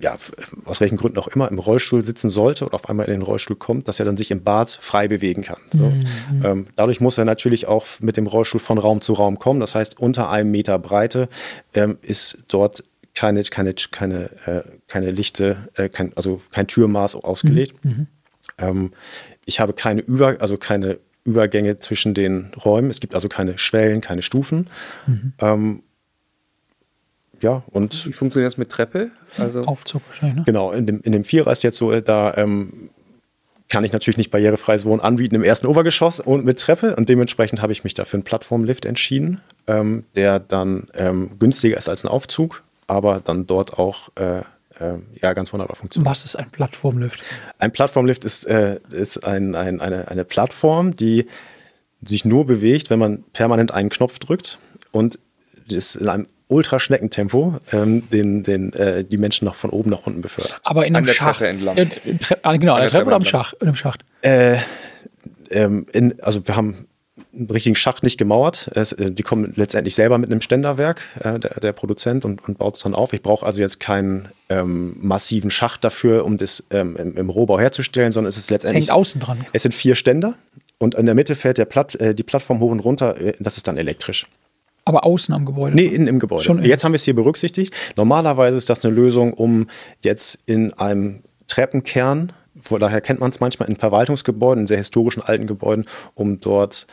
[0.00, 0.16] ja,
[0.64, 3.56] aus welchen Gründen auch immer im Rollstuhl sitzen sollte oder auf einmal in den Rollstuhl
[3.56, 5.60] kommt, dass er dann sich im Bad frei bewegen kann.
[5.72, 5.90] So.
[5.90, 6.04] Mhm.
[6.44, 9.60] Ähm, dadurch muss er natürlich auch mit dem Rollstuhl von Raum zu Raum kommen.
[9.60, 11.28] Das heißt, unter einem Meter Breite
[11.74, 17.84] ähm, ist dort keine, keine, keine, äh, keine Lichte, äh, kein, also kein Türmaß ausgelegt.
[17.84, 17.90] Mhm.
[17.90, 18.06] mhm.
[18.58, 18.92] Ähm,
[19.46, 22.90] ich habe keine Über, also keine Übergänge zwischen den Räumen.
[22.90, 24.68] Es gibt also keine Schwellen, keine Stufen.
[25.06, 25.82] Mhm.
[27.44, 28.06] Ähm, ja, und.
[28.06, 29.10] Wie funktioniert das mit Treppe?
[29.36, 30.42] Also Aufzug wahrscheinlich, ne?
[30.46, 32.90] Genau, in dem, in dem Vierer ist jetzt so, äh, da ähm,
[33.68, 36.96] kann ich natürlich nicht barrierefreies Wohnen anbieten im ersten Obergeschoss und mit Treppe.
[36.96, 41.88] Und dementsprechend habe ich mich dafür einen Plattformlift entschieden, ähm, der dann ähm, günstiger ist
[41.88, 44.40] als ein Aufzug, aber dann dort auch äh,
[44.80, 46.10] äh, ja, ganz wunderbar funktioniert.
[46.10, 47.20] Was ist ein Plattformlift?
[47.58, 51.26] Ein Plattformlift ist, äh, ist ein, ein, eine, eine Plattform, die
[52.02, 54.58] sich nur bewegt, wenn man permanent einen Knopf drückt
[54.92, 55.18] und
[55.68, 60.20] ist in einem Ultraschneckentempo ähm, den, den, äh, die Menschen noch von oben nach unten
[60.20, 60.60] befördert.
[60.62, 61.40] Aber in einem Schacht.
[61.40, 61.76] entlang.
[61.76, 61.86] Äh,
[62.20, 63.56] Tre ah, genau, an der, Treppe, oder am Schacht?
[63.60, 64.04] In einem Schacht.
[64.22, 64.58] Äh,
[65.50, 66.86] ähm, in, also wir haben
[67.34, 68.70] einen richtigen Schacht nicht gemauert.
[68.74, 72.58] Es, äh, die kommen letztendlich selber mit einem Ständerwerk, äh, der, der, Produzent, und, und
[72.58, 73.12] baut es dann auf.
[73.12, 77.58] Ich brauche also jetzt keinen ähm, massiven Schacht dafür, um das ähm, im, im, Rohbau
[77.58, 78.84] herzustellen, sondern es ist letztendlich.
[78.84, 79.46] Es hängt außen dran.
[79.52, 80.34] Es sind vier Ständer
[80.78, 83.20] und in der Mitte fährt der Platt, äh, die Plattform hoch und runter.
[83.20, 84.26] Äh, das ist dann elektrisch.
[84.84, 85.74] Aber außen am Gebäude?
[85.74, 86.44] Nee, innen im Gebäude.
[86.44, 87.74] Schon jetzt haben wir es hier berücksichtigt.
[87.96, 89.68] Normalerweise ist das eine Lösung, um
[90.02, 95.22] jetzt in einem Treppenkern, von daher kennt man es manchmal in Verwaltungsgebäuden, in sehr historischen
[95.22, 96.86] alten Gebäuden, um dort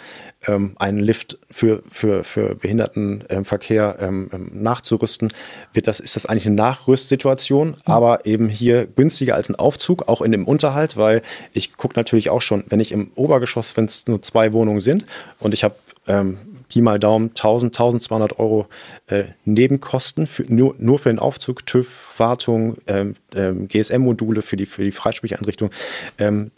[0.47, 5.29] ähm, einen Lift für, für, für Behindertenverkehr ähm, ähm, nachzurüsten,
[5.73, 7.75] wird das, ist das eigentlich eine Nachrüstsituation, mhm.
[7.85, 11.21] aber eben hier günstiger als ein Aufzug, auch in dem Unterhalt, weil
[11.53, 15.05] ich gucke natürlich auch schon, wenn ich im Obergeschoss, wenn es nur zwei Wohnungen sind
[15.39, 15.75] und ich habe
[16.07, 16.39] ähm,
[16.71, 18.67] Pi mal Daumen 1000, 1200 Euro
[19.07, 24.65] äh, Nebenkosten für, nur, nur für den Aufzug, TÜV, Wartung, ähm, ähm, GSM-Module für die,
[24.65, 25.69] für die Freisprecheinrichtung.
[26.17, 26.51] Ähm,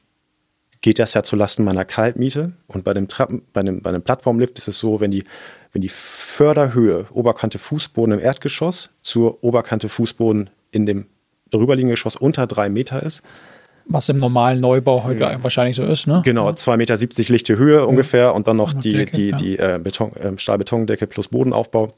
[0.81, 2.51] geht das ja zulasten meiner Kaltmiete.
[2.67, 5.23] Und bei dem, Trappen, bei dem, bei dem Plattformlift ist es so, wenn die,
[5.71, 11.07] wenn die Förderhöhe Oberkante Fußboden im Erdgeschoss zur Oberkante Fußboden in dem
[11.49, 13.23] darüberliegenden Geschoss unter drei Meter ist,
[13.85, 15.43] was im normalen Neubau heute ja.
[15.43, 16.21] wahrscheinlich so ist, ne?
[16.23, 17.83] Genau, 2,70 Meter lichte Höhe ja.
[17.83, 19.37] ungefähr und dann noch die, Decke, die, ja.
[19.37, 21.93] die äh, Beton, äh, Stahlbetondecke plus Bodenaufbau.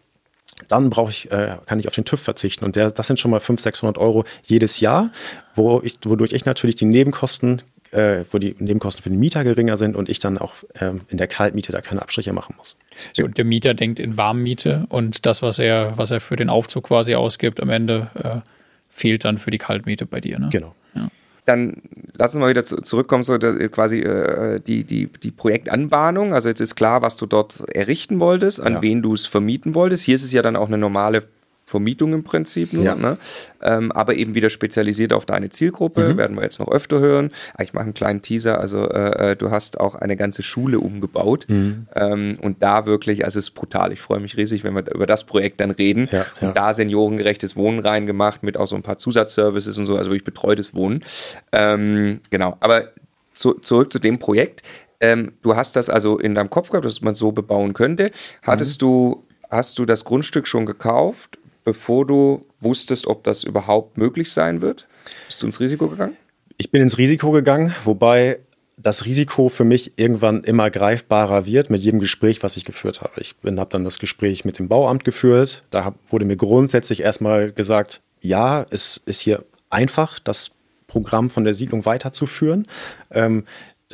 [0.68, 2.66] Dann brauche ich, äh, kann ich auf den TÜV verzichten.
[2.66, 5.12] Und der, das sind schon mal 500, 600 Euro jedes Jahr,
[5.54, 7.62] wo ich, wodurch ich natürlich die Nebenkosten
[7.96, 11.18] äh, wo die Nebenkosten für den Mieter geringer sind und ich dann auch ähm, in
[11.18, 12.78] der Kaltmiete da keine Abstriche machen muss.
[13.14, 16.50] So, und der Mieter denkt in Warmmiete und das, was er, was er für den
[16.50, 18.50] Aufzug quasi ausgibt, am Ende äh,
[18.90, 20.40] fehlt dann für die Kaltmiete bei dir.
[20.40, 20.50] Ne?
[20.52, 20.76] Genau.
[20.94, 21.10] Ja.
[21.46, 21.82] Dann
[22.14, 26.34] lass uns mal wieder zu, zurückkommen, so da, quasi äh, die, die, die Projektanbahnung.
[26.34, 28.82] Also jetzt ist klar, was du dort errichten wolltest, an Ja.
[28.82, 30.04] wen du es vermieten wolltest.
[30.04, 31.24] Hier ist es ja dann auch eine normale
[31.68, 32.96] Vermietung im Prinzip nur, Ja.
[32.96, 33.18] ne?
[33.62, 37.30] ähm, aber eben wieder spezialisiert auf deine Zielgruppe, werden wir jetzt noch öfter hören.
[37.60, 41.48] Ich mache einen kleinen Teaser, also äh, äh, du hast auch eine ganze Schule umgebaut
[41.50, 45.08] ähm, und da wirklich, also es ist brutal, ich freue mich riesig, wenn wir über
[45.08, 46.48] das Projekt dann reden Ja, ja.
[46.50, 50.24] und da seniorengerechtes Wohnen reingemacht mit auch so ein paar Zusatzservices und so, also wirklich
[50.26, 51.04] betreutes Wohnen.
[51.52, 52.90] Ähm, genau, aber
[53.34, 54.62] zu, zurück zu dem Projekt.
[55.02, 58.12] Ähm, du hast das also in deinem Kopf gehabt, dass man so bebauen könnte.
[58.44, 64.32] Hattest du, hast du das Grundstück schon gekauft, bevor du wusstest, ob das überhaupt möglich
[64.32, 64.88] sein wird?
[65.28, 66.16] Bist du ins Risiko gegangen?
[66.58, 68.40] Ich bin ins Risiko gegangen, wobei
[68.78, 73.22] das Risiko für mich irgendwann immer greifbarer wird mit jedem Gespräch, was ich geführt habe.
[73.22, 75.64] Ich habe dann das Gespräch mit dem Bauamt geführt.
[75.72, 80.52] Da wurde mir grundsätzlich erstmal gesagt, ja, es ist hier einfach, das
[80.88, 82.68] Programm von der Siedlung weiterzuführen.
[83.12, 83.46] Ähm,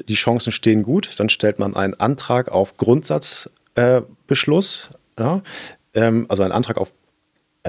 [0.07, 1.12] die Chancen stehen gut.
[1.17, 5.41] Dann stellt man einen Antrag auf Grundsatzbeschluss, äh, ja,
[5.93, 6.93] ähm, also einen Antrag auf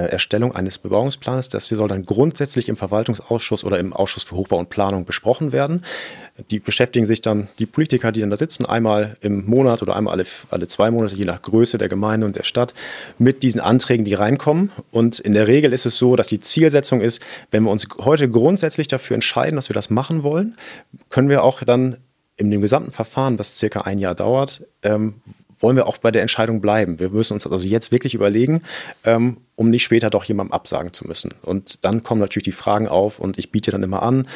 [0.01, 1.51] Erstellung eines Bebauungsplanes.
[1.51, 5.85] Das soll dann grundsätzlich im Verwaltungsausschuss oder im Ausschuss für Hochbau und Planung besprochen werden.
[6.51, 10.15] Die beschäftigen sich dann, die Politiker, die dann da sitzen, einmal im Monat oder einmal
[10.15, 12.73] alle, alle zwei Monate, je nach Größe der Gemeinde und der Stadt,
[13.19, 14.73] mit diesen Anträgen, die reinkommen.
[14.93, 18.31] Und in der Regel ist es so, dass die Zielsetzung ist, wenn wir uns heute
[18.31, 20.57] grundsätzlich dafür entscheiden, dass wir das machen wollen,
[21.11, 21.99] können wir auch dann
[22.37, 25.21] in dem gesamten Verfahren, das circa ein Jahr dauert, ähm,
[25.63, 26.99] wollen wir auch bei der Entscheidung bleiben.
[26.99, 28.63] Wir müssen uns also jetzt wirklich überlegen,
[29.05, 31.33] ähm, um nicht später doch jemandem absagen zu müssen.
[31.43, 34.27] Und dann kommen natürlich die Fragen auf und ich biete dann immer an,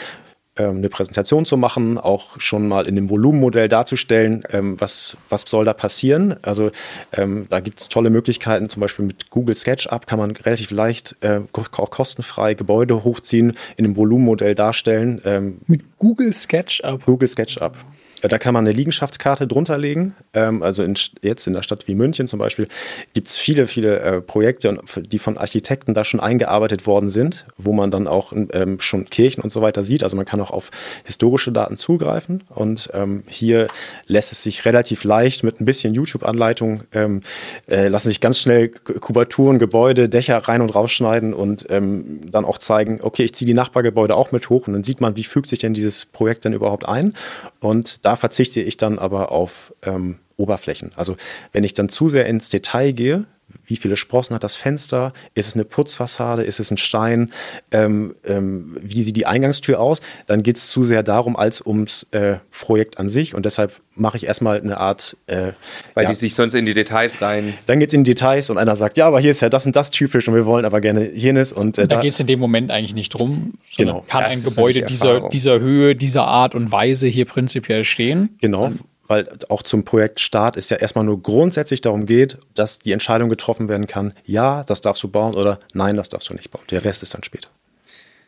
[0.59, 5.43] ähm, eine Präsentation zu machen, auch schon mal in dem Volumenmodell darzustellen, ähm, was, was
[5.43, 6.37] soll da passieren.
[6.41, 6.71] Also
[7.13, 11.17] ähm, da gibt es tolle Möglichkeiten, zum Beispiel mit Google SketchUp kann man relativ leicht,
[11.21, 15.21] äh, auch kostenfrei Gebäude hochziehen, in dem Volumenmodell darstellen.
[15.25, 17.05] Ähm, Mit Google SketchUp.
[17.05, 17.77] Google SketchUp.
[18.23, 20.15] Äh, Da kann man eine Liegenschaftskarte drunter legen.
[20.35, 22.69] Ähm, also in, jetzt in der Stadt wie München zum Beispiel
[23.15, 27.73] gibt es viele, viele äh, Projekte, die von Architekten da schon eingearbeitet worden sind, wo
[27.73, 30.03] man dann auch ähm, schon Kirchen und so weiter sieht.
[30.03, 30.71] Also man kann auch auf
[31.05, 32.43] historische Daten zugreifen.
[32.49, 33.69] Und ähm, hier
[34.07, 39.59] lässt es sich relativ leicht mit ein bisschen YouTube-Anleitung, äh, lassen sich ganz schnell Kubaturen,
[39.59, 44.33] Gebäude, Dächer rein und rausschneiden und dann auch zeigen, okay, ich ziehe die Nachbargebäude auch
[44.33, 47.15] mit hoch und dann sieht man, wie fügt sich denn dieses Projekt denn überhaupt ein.
[47.61, 50.93] Und da verzichte ich dann aber auf ähm, Oberflächen.
[50.95, 51.17] Also
[51.51, 53.25] wenn ich dann zu sehr ins Detail gehe,
[53.67, 55.13] wie viele Sprossen hat das Fenster?
[55.35, 56.43] Ist es eine Putzfassade?
[56.43, 57.33] Ist es ein Stein?
[57.71, 60.01] Ähm, ähm, wie sieht die Eingangstür aus?
[60.27, 63.35] Dann geht es zu sehr darum als ums äh, Projekt an sich.
[63.35, 65.17] Und deshalb mache ich erstmal eine Art.
[65.27, 65.53] Äh,
[65.95, 67.55] Weil ja, die sich sonst in die Details rein.
[67.67, 69.75] dann geht es in Details und einer sagt, ja, aber hier ist ja das und
[69.75, 71.53] das typisch und wir wollen aber gerne jenes.
[71.53, 73.55] Und, äh, Da geht es in dem Moment eigentlich nicht drum.
[73.77, 74.05] Genau.
[74.09, 78.37] Kann Das ein Gebäude dieser, dieser Höhe, dieser Art und Weise hier prinzipiell stehen?
[78.41, 78.73] Genau,
[79.09, 83.69] weil auch zum Projektstart es ja erstmal nur grundsätzlich darum geht, dass die Entscheidung getroffen
[83.69, 86.65] werden kann, ja, das darfst du bauen oder nein, das darfst du nicht bauen.
[86.71, 87.49] Der Rest ist dann später.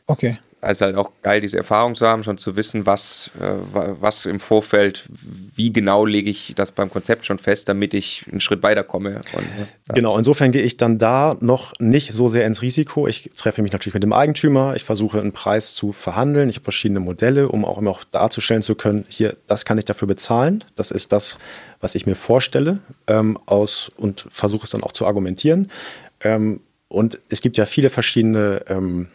[0.07, 0.39] Okay.
[0.61, 4.27] Also halt auch geil, diese Erfahrung zu haben, schon zu wissen, was, äh, wa- was
[4.27, 5.05] im Vorfeld,
[5.55, 9.21] wie genau lege ich das beim Konzept schon fest, damit ich einen Schritt weiterkomme.
[9.35, 9.95] Und, ja.
[9.95, 13.07] Genau, insofern gehe ich dann da noch nicht so sehr ins Risiko.
[13.07, 16.49] Ich treffe mich natürlich mit dem Eigentümer, ich versuche einen Preis zu verhandeln.
[16.49, 19.85] Ich habe verschiedene Modelle, um auch immer auch darzustellen zu können, hier, das kann ich
[19.85, 20.65] dafür bezahlen.
[20.75, 21.39] Das ist das,
[21.81, 25.71] was ich mir vorstelle ähm, aus und versuche es dann auch zu argumentieren.
[26.21, 29.07] Ähm, und es gibt ja viele verschiedene ähm,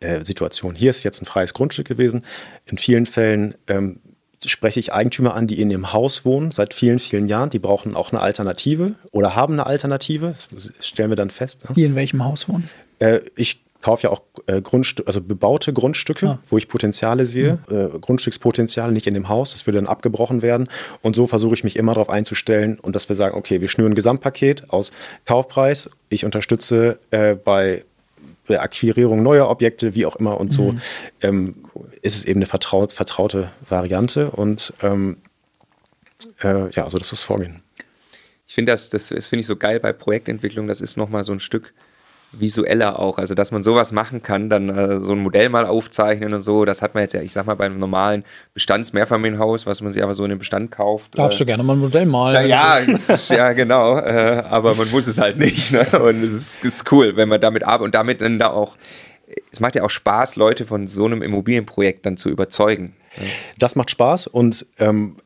[0.00, 0.74] äh, Situation.
[0.74, 2.24] Hier ist jetzt ein freies Grundstück gewesen.
[2.66, 4.00] In vielen Fällen ähm,
[4.46, 7.50] spreche ich Eigentümer an, die in ihrem Haus wohnen seit vielen, vielen Jahren.
[7.50, 10.34] Die brauchen auch eine Alternative oder haben eine Alternative.
[10.52, 11.68] Das stellen wir dann fest.
[11.68, 11.74] Ne?
[11.74, 12.70] Die in welchem Haus wohnen?
[13.00, 16.38] Äh, ich kaufe ja auch äh, Grundstücke, also bebaute Grundstücke, Ah.
[16.48, 20.68] wo ich Potenziale sehe, äh, Grundstückspotenziale nicht in dem Haus, das würde dann abgebrochen werden.
[21.02, 23.92] Und so versuche ich mich immer darauf einzustellen und dass wir sagen, okay, wir schnüren
[23.92, 24.92] ein Gesamtpaket aus
[25.24, 27.84] Kaufpreis, ich unterstütze äh, bei
[28.58, 30.74] Akquirierung neuer Objekte, wie auch immer und so,
[31.22, 31.66] ähm,
[32.02, 35.18] ist es eben eine vertraut, vertraute Variante und ähm,
[36.42, 37.62] äh, ja, also das ist das Vorgehen.
[38.46, 41.32] Ich finde das, das, das finde ich so geil bei Projektentwicklung, das ist nochmal so
[41.32, 41.72] ein Stück
[42.32, 43.18] visueller auch.
[43.18, 46.64] Also, dass man sowas machen kann, dann äh, so ein Modell mal aufzeichnen und so,
[46.64, 50.14] das hat man jetzt ja, ich sag mal, beim normalen Bestandsmehrfamilienhaus, was man sich aber
[50.14, 51.18] so in den Bestand kauft.
[51.18, 52.48] Darfst äh, du gerne mal ein Modell malen?
[52.48, 55.72] Ja, ist, ja genau, äh, aber man muss es halt nicht.
[55.72, 55.86] Ne?
[56.00, 58.76] Und es ist, ist cool, wenn man damit arbeitet und damit dann da auch,
[59.52, 62.94] es macht ja auch Spaß, Leute von so einem Immobilienprojekt dann zu überzeugen.
[63.58, 65.16] Das macht Spaß und ähm,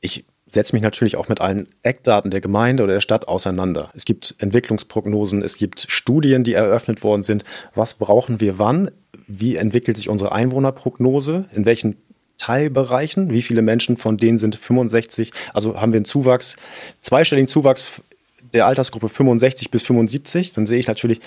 [0.00, 3.90] ich setze mich natürlich auch mit allen Eckdaten der Gemeinde oder der Stadt auseinander.
[3.94, 7.44] Es gibt Entwicklungsprognosen, es gibt Studien, die eröffnet worden sind.
[7.74, 8.90] Was brauchen wir wann?
[9.26, 11.46] Wie entwickelt sich unsere Einwohnerprognose?
[11.54, 11.96] In welchen
[12.38, 13.30] Teilbereichen?
[13.30, 15.32] Wie viele Menschen von denen sind 65?
[15.52, 16.56] Also haben wir einen Zuwachs,
[17.02, 18.00] zweistelligen Zuwachs
[18.54, 20.54] der Altersgruppe 65 bis 75?
[20.54, 21.20] Dann sehe ich natürlich,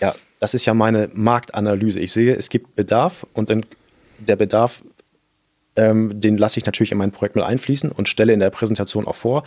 [0.00, 2.00] ja, das ist ja meine Marktanalyse.
[2.00, 3.50] Ich sehe, es gibt Bedarf und
[4.18, 4.82] der Bedarf
[5.76, 9.06] ähm, den lasse ich natürlich in mein Projekt mit einfließen und stelle in der Präsentation
[9.06, 9.44] auch vor,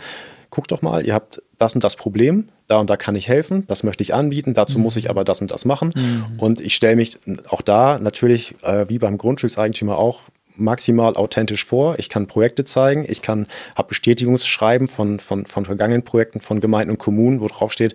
[0.50, 3.66] guck doch mal, ihr habt das und das Problem, da und da kann ich helfen,
[3.66, 4.84] das möchte ich anbieten, dazu mhm.
[4.84, 5.92] muss ich aber das und das machen.
[5.94, 6.38] Mhm.
[6.38, 10.20] Und ich stelle mich auch da natürlich, äh, wie beim Grundstückseigentümer auch,
[10.56, 11.98] maximal authentisch vor.
[11.98, 16.92] Ich kann Projekte zeigen, ich kann, habe Bestätigungsschreiben von, von, von vergangenen Projekten von Gemeinden
[16.92, 17.94] und Kommunen, wo drauf steht,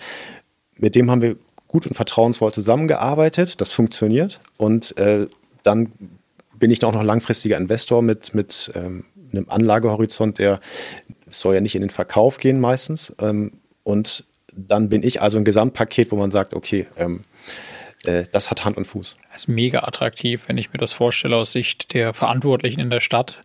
[0.76, 1.38] mit dem haben wir
[1.68, 5.28] gut und vertrauensvoll zusammengearbeitet, das funktioniert und äh,
[5.64, 5.92] dann
[6.60, 10.60] bin ich auch noch langfristiger Investor mit, mit ähm, einem Anlagehorizont, der
[11.30, 13.16] soll ja nicht in den Verkauf gehen meistens.
[13.22, 17.22] Ähm, und dann bin ich also ein Gesamtpaket, wo man sagt, okay, ähm,
[18.06, 19.18] äh, das hat Hand und Fuß.
[19.32, 23.02] Das ist mega attraktiv, wenn ich mir das vorstelle aus Sicht der Verantwortlichen in der
[23.02, 23.42] Stadt.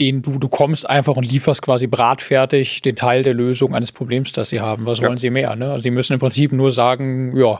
[0.00, 4.32] Den du, du kommst einfach und lieferst quasi bratfertig den Teil der Lösung eines Problems,
[4.32, 4.86] das sie haben.
[4.86, 5.08] Was ja.
[5.08, 5.54] wollen sie mehr?
[5.54, 5.70] Ne?
[5.70, 7.58] Also sie müssen im Prinzip nur sagen, ja,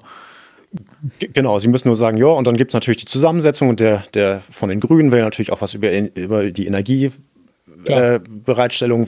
[1.19, 4.05] Genau, Sie müssen nur sagen, ja, und dann gibt es natürlich die Zusammensetzung und der,
[4.15, 7.32] der von den Grünen will natürlich auch was über, über die Energiebereitstellung
[7.89, 8.21] äh,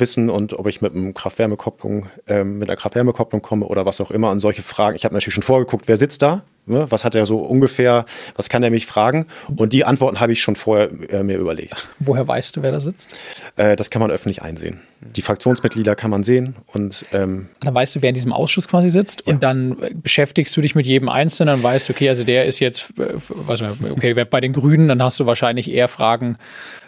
[0.00, 4.10] wissen und ob ich mit einem Kraft-Wärme-Kopplung, äh, mit einer Kraft-Wärme-Kopplung komme oder was auch
[4.10, 4.96] immer und solche Fragen.
[4.96, 6.86] Ich habe natürlich schon vorgeguckt, wer sitzt da, Ne?
[6.88, 8.06] Was hat er so ungefähr,
[8.36, 9.26] was kann er mich fragen?
[9.54, 11.86] Und die Antworten habe ich schon vorher äh, mir überlegt.
[11.98, 13.22] Woher weißt du, wer da sitzt?
[13.56, 14.80] Äh, das kann man öffentlich einsehen.
[15.00, 16.56] Die Fraktionsmitglieder kann man sehen.
[16.66, 19.24] Und, ähm, dann weißt du, wer in diesem Ausschuss quasi sitzt.
[19.26, 19.34] Ja.
[19.34, 22.60] Und dann äh, beschäftigst du dich mit jedem Einzelnen und weißt, okay, also der ist
[22.60, 23.60] jetzt, äh, was,
[23.90, 26.36] okay, bei den Grünen, dann hast du wahrscheinlich eher Fragen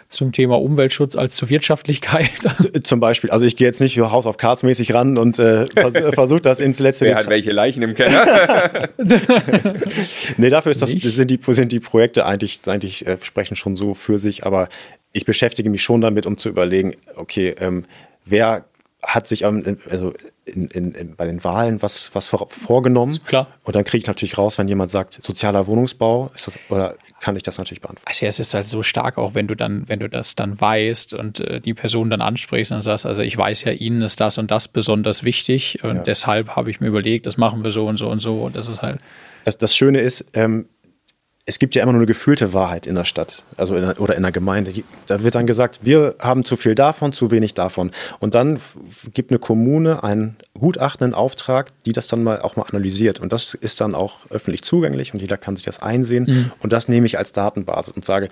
[0.09, 2.29] zum Thema Umweltschutz als zur Wirtschaftlichkeit.
[2.83, 5.93] Zum Beispiel, also ich gehe jetzt nicht House of Cards mäßig ran und äh, vers
[6.13, 8.89] versuche das ins letzte Wer hat welche Leichen im Keller?
[10.37, 13.93] nee, dafür ist das, sind, die, sind die Projekte eigentlich, eigentlich äh, sprechen schon so
[13.93, 14.69] für sich, aber
[15.11, 17.85] ich beschäftige mich schon damit, um zu überlegen, okay, ähm,
[18.25, 18.65] wer
[19.01, 20.13] hat sich also
[20.47, 23.19] in, in, in, bei den Wahlen was, was vor, vorgenommen.
[23.25, 23.47] Klar.
[23.63, 27.35] Und dann kriege ich natürlich raus, wenn jemand sagt, sozialer Wohnungsbau, ist das, oder kann
[27.35, 28.07] ich das natürlich beantworten.
[28.07, 31.13] Also es ist halt so stark, auch wenn du dann, wenn du das dann weißt
[31.13, 34.37] und äh, die Person dann ansprichst und sagst, also ich weiß ja, Ihnen ist das
[34.37, 36.03] und das besonders wichtig und ja.
[36.03, 38.43] deshalb habe ich mir überlegt, das machen wir so und so und so.
[38.43, 38.99] Und das ist halt.
[39.43, 40.67] Das, das Schöne ist, ähm,
[41.49, 44.15] es gibt ja immer nur eine gefühlte Wahrheit in der Stadt also in der, oder
[44.15, 44.73] in der Gemeinde.
[45.07, 47.91] Da wird dann gesagt, wir haben zu viel davon, zu wenig davon.
[48.19, 48.59] Und dann
[49.13, 53.21] gibt eine Kommune einen gutachtenden Auftrag, die das dann mal auch mal analysiert.
[53.21, 56.25] Und das ist dann auch öffentlich zugänglich und jeder kann sich das einsehen.
[56.27, 56.51] Mhm.
[56.59, 58.27] Und das nehme ich als Datenbasis und sage,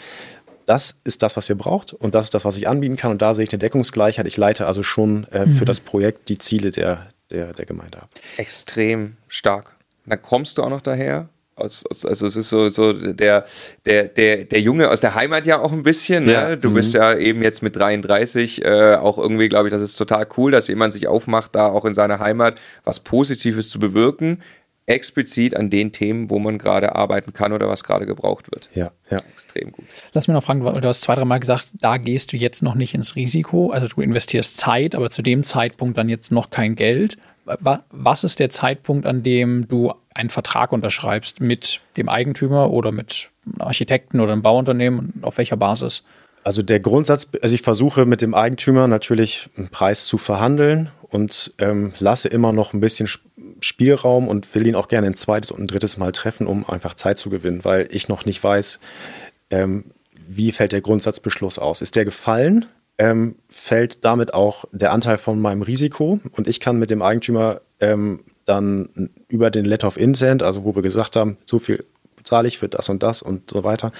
[0.66, 3.12] das ist das, was ihr braucht und das ist das, was ich anbieten kann.
[3.12, 4.28] Und da sehe ich eine Deckungsgleichheit.
[4.28, 5.54] Ich leite also schon äh, mhm.
[5.54, 8.10] für das Projekt die Ziele der, der, der Gemeinde ab.
[8.36, 9.72] Extrem stark.
[10.06, 13.46] Dann kommst du auch noch daher aus, aus, also es ist so, so der,
[13.86, 16.26] der, der, der Junge aus der Heimat ja auch ein bisschen.
[16.26, 16.34] Ne?
[16.34, 16.56] Ja.
[16.56, 16.76] Du mhm.
[16.76, 20.52] bist ja eben jetzt mit 33 äh, auch irgendwie, glaube ich, das ist total cool,
[20.52, 24.42] dass jemand sich aufmacht, da auch in seiner Heimat was Positives zu bewirken.
[24.88, 28.70] Explizit an den Themen, wo man gerade arbeiten kann oder was gerade gebraucht wird.
[28.76, 29.18] Ja, ja.
[29.34, 29.86] Extrem gut.
[30.14, 32.94] Lass mich noch fragen, du hast zwei, dreimal gesagt, da gehst du jetzt noch nicht
[32.94, 33.72] ins Risiko.
[33.72, 37.18] Also du investierst Zeit, aber zu dem Zeitpunkt dann jetzt noch kein Geld.
[37.46, 43.30] Was ist der Zeitpunkt, an dem du einen Vertrag unterschreibst mit dem Eigentümer oder mit
[43.46, 45.14] einem Architekten oder einem Bauunternehmen?
[45.22, 46.04] Auf welcher Basis?
[46.44, 51.54] Also der Grundsatz, also ich versuche mit dem Eigentümer natürlich einen Preis zu verhandeln und
[51.58, 53.10] ähm, lasse immer noch ein bisschen
[53.60, 56.94] Spielraum und will ihn auch gerne ein zweites und ein drittes Mal treffen, um einfach
[56.94, 58.80] Zeit zu gewinnen, weil ich noch nicht weiß,
[59.50, 59.86] ähm,
[60.28, 61.82] wie fällt der Grundsatzbeschluss aus.
[61.82, 62.66] Ist der gefallen?
[62.98, 67.60] Ähm, fällt damit auch der Anteil von meinem Risiko und ich kann mit dem Eigentümer
[67.82, 71.84] ähm, dann über den Letter of Intent, also wo wir gesagt haben, so viel
[72.26, 73.92] zahle ich für das und das und so weiter,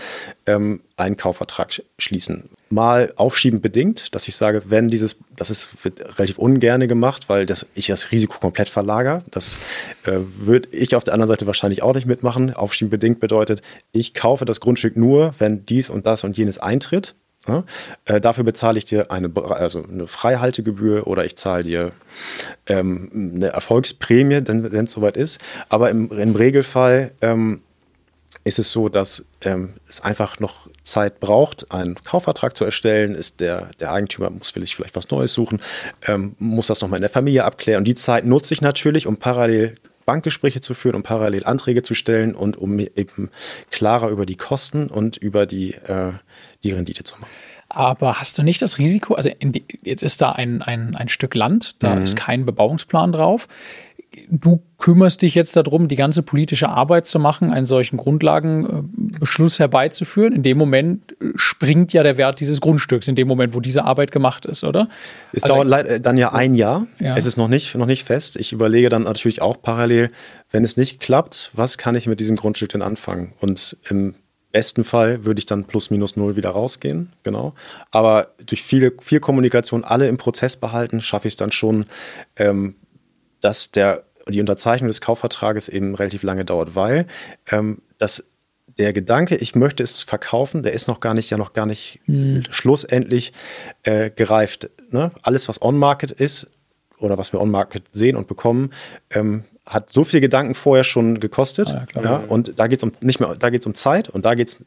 [0.46, 2.50] ähm, einen Kaufvertrag schließen.
[2.70, 7.46] Mal aufschiebend bedingt, dass ich sage, wenn dieses, das ist wird relativ ungerne gemacht, weil
[7.46, 9.24] das, ich das Risiko komplett verlagere.
[9.32, 9.58] Das
[10.06, 12.54] äh, würde ich auf der anderen Seite wahrscheinlich auch nicht mitmachen.
[12.54, 17.16] Aufschiebend bedingt bedeutet, ich kaufe das Grundstück nur, wenn dies und das und jenes eintritt.
[17.48, 17.64] Ja?
[18.06, 21.92] Äh, dafür bezahle ich dir eine, also eine Freihaltegebühr oder ich zahle dir
[22.68, 25.40] ähm, eine Erfolgsprämie, wenn es soweit ist.
[25.70, 27.62] Aber im, im Regelfall ähm,
[28.44, 33.16] ist es so, dass ähm, es einfach noch Zeit braucht, einen Kaufvertrag zu erstellen.
[33.16, 35.62] Ist der, der Eigentümer muss sich vielleicht was Neues suchen,
[36.08, 37.80] ähm, muss das nochmal in der Familie abklären.
[37.80, 41.96] Und die Zeit nutze ich natürlich, um parallel Bankgespräche zu führen, um parallel Anträge zu
[41.96, 43.30] stellen und um eben
[43.72, 46.12] klarer über die Kosten und über die, äh,
[46.66, 47.30] die Rendite zu machen.
[47.70, 51.36] Aber hast du nicht das Risiko, also die, jetzt ist da ein, ein, ein Stück
[51.36, 52.04] Land, da mhm.
[52.04, 53.48] ist kein Bebauungsplan drauf.
[54.30, 60.34] Du kümmerst dich jetzt darum, die ganze politische Arbeit zu machen, einen solchen Grundlagenbeschluss herbeizuführen.
[60.34, 64.12] In dem Moment springt ja der Wert dieses Grundstücks, in dem Moment, wo diese Arbeit
[64.12, 64.88] gemacht ist, oder?
[65.34, 66.88] Es also, dauert dann ja ein Jahr.
[67.00, 67.18] Ja.
[67.18, 68.38] Es ist noch nicht, noch nicht fest.
[68.38, 70.12] Ich überlege dann natürlich auch parallel,
[70.50, 73.34] wenn es nicht klappt, was kann ich mit diesem Grundstück denn anfangen?
[73.42, 74.16] Und im
[74.56, 77.54] besten Fall würde ich dann plus minus null wieder rausgehen, genau.
[77.92, 81.88] Aber durch viele, viel Kommunikation, alle im Prozess behalten, schaffe ich es dann schon,
[82.38, 82.76] ähm,
[83.42, 87.06] dass der, die Unterzeichnung des Kaufvertrages eben relativ lange dauert, weil
[87.52, 88.24] ähm, das
[88.78, 92.00] der Gedanke, ich möchte es verkaufen, der ist noch gar nicht, ja noch gar nicht
[92.06, 92.44] hm.
[92.50, 93.34] schlussendlich
[93.84, 94.70] äh, gereift.
[94.90, 95.12] Ne?
[95.22, 96.48] Alles, was on-market ist
[97.00, 98.72] oder was wir on-market sehen und bekommen,
[99.10, 101.70] ähm, hat so viel Gedanken vorher schon gekostet.
[101.70, 104.10] Ah, ja, ja, und da geht es um nicht mehr, da geht es um Zeit
[104.10, 104.58] und da geht es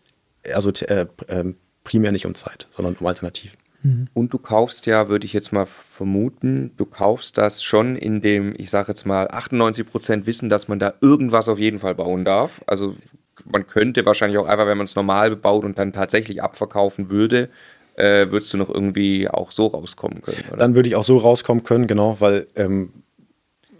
[0.52, 1.44] also äh, äh,
[1.84, 3.56] primär nicht um Zeit, sondern um Alternativen.
[3.82, 4.08] Mhm.
[4.12, 8.54] Und du kaufst ja, würde ich jetzt mal vermuten, du kaufst das schon in dem,
[8.58, 12.24] ich sage jetzt mal, 98 Prozent Wissen, dass man da irgendwas auf jeden Fall bauen
[12.24, 12.60] darf.
[12.66, 12.96] Also
[13.44, 17.48] man könnte wahrscheinlich auch einfach, wenn man es normal bebaut und dann tatsächlich abverkaufen würde,
[17.98, 20.44] äh, würdest du noch irgendwie auch so rauskommen können.
[20.48, 20.58] Oder?
[20.58, 22.92] Dann würde ich auch so rauskommen können, genau, weil ähm,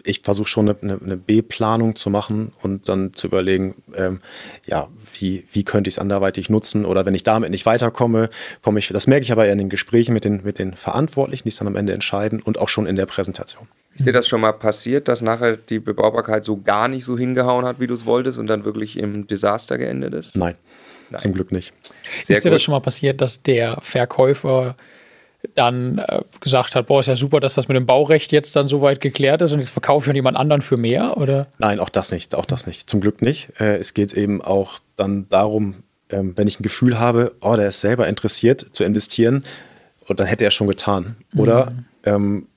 [0.03, 4.21] ich versuche schon eine, eine B-Planung zu machen und dann zu überlegen, ähm,
[4.65, 8.29] ja, wie, wie könnte ich es anderweitig nutzen oder wenn ich damit nicht weiterkomme,
[8.61, 11.49] komme ich, das merke ich aber in den Gesprächen mit den, mit den Verantwortlichen, die
[11.49, 13.67] es dann am Ende entscheiden und auch schon in der Präsentation.
[13.99, 17.65] Ist dir das schon mal passiert, dass nachher die Bebaubarkeit so gar nicht so hingehauen
[17.65, 20.37] hat, wie du es wolltest und dann wirklich im Desaster geendet ist?
[20.37, 20.55] Nein,
[21.09, 21.19] Nein.
[21.19, 21.73] zum Glück nicht.
[22.23, 22.55] Sehr ist dir gut.
[22.55, 24.75] das schon mal passiert, dass der Verkäufer
[25.55, 28.67] dann äh, gesagt hat, boah, ist ja super, dass das mit dem Baurecht jetzt dann
[28.67, 31.47] so weit geklärt ist und jetzt verkaufe ich an jemand anderen für mehr, oder?
[31.59, 32.89] Nein, auch das nicht, auch das nicht.
[32.89, 33.49] Zum Glück nicht.
[33.59, 37.67] Äh, es geht eben auch dann darum, ähm, wenn ich ein Gefühl habe, oh, der
[37.67, 39.43] ist selber interessiert zu investieren,
[40.09, 41.15] und dann hätte er schon getan.
[41.35, 41.85] Oder mhm.
[42.03, 42.47] ähm,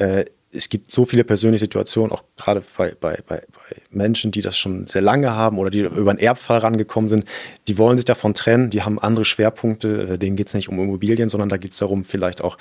[0.00, 4.40] äh, es gibt so viele persönliche Situationen, auch gerade bei, bei, bei, bei, Menschen, die
[4.40, 7.24] das schon sehr lange haben oder die über einen Erbfall rangekommen sind,
[7.68, 10.78] die wollen sich davon trennen, die haben andere Schwerpunkte, äh, denen geht es nicht um
[10.80, 12.58] Immobilien, sondern da geht es darum, vielleicht auch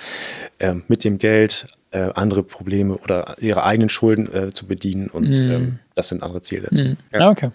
[0.59, 5.29] äh, mit dem Geld äh, andere Probleme oder ihre eigenen Schulden äh, zu bedienen und
[5.29, 5.51] mm.
[5.51, 6.97] ähm, das sind andere Zielsetzungen.
[7.11, 7.15] Mm.
[7.15, 7.31] Ja.
[7.31, 7.49] Okay.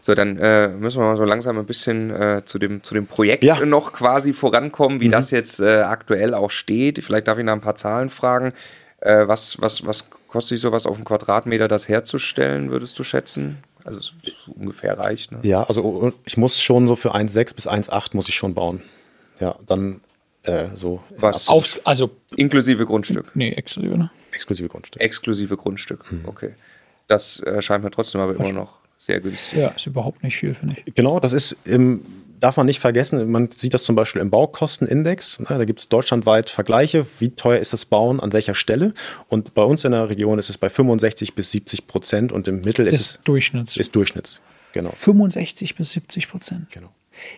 [0.00, 3.06] So, dann äh, müssen wir mal so langsam ein bisschen äh, zu, dem, zu dem
[3.06, 3.64] Projekt ja.
[3.64, 5.12] noch quasi vorankommen, wie mhm.
[5.12, 7.04] das jetzt äh, aktuell auch steht.
[7.04, 8.52] Vielleicht darf ich nach ein paar Zahlen fragen.
[9.00, 13.58] Äh, was, was, was kostet sich sowas auf einen Quadratmeter, das herzustellen, würdest du schätzen?
[13.84, 14.00] Also
[14.58, 15.32] ungefähr reicht.
[15.32, 15.38] Ne?
[15.42, 18.82] Ja, also ich muss schon so für 1,6 bis 1,8 muss ich schon bauen.
[19.40, 20.00] Ja, dann
[20.42, 21.02] äh, so.
[21.16, 21.48] Was?
[21.48, 23.30] Aufs, also inklusive Grundstück.
[23.34, 24.10] Nee, exklusive, ne?
[24.32, 25.00] Exklusive Grundstück.
[25.00, 26.24] Exklusive Grundstück, hm.
[26.26, 26.54] okay.
[27.06, 29.58] Das erscheint mir trotzdem aber immer noch sehr günstig.
[29.58, 30.94] Ja, ist überhaupt nicht viel, finde ich.
[30.94, 32.04] Genau, das ist im
[32.40, 35.38] darf man nicht vergessen, man sieht das zum Beispiel im Baukostenindex.
[35.48, 38.94] Da gibt es deutschlandweit Vergleiche, wie teuer ist das Bauen an welcher Stelle.
[39.28, 42.60] Und bei uns in der Region ist es bei 65 bis 70 Prozent und im
[42.60, 43.76] Mittel ist es Durchschnitts.
[43.76, 44.42] Ist Durchschnitts.
[44.72, 44.90] Genau.
[44.92, 46.70] 65 bis 70 Prozent.
[46.70, 46.90] Genau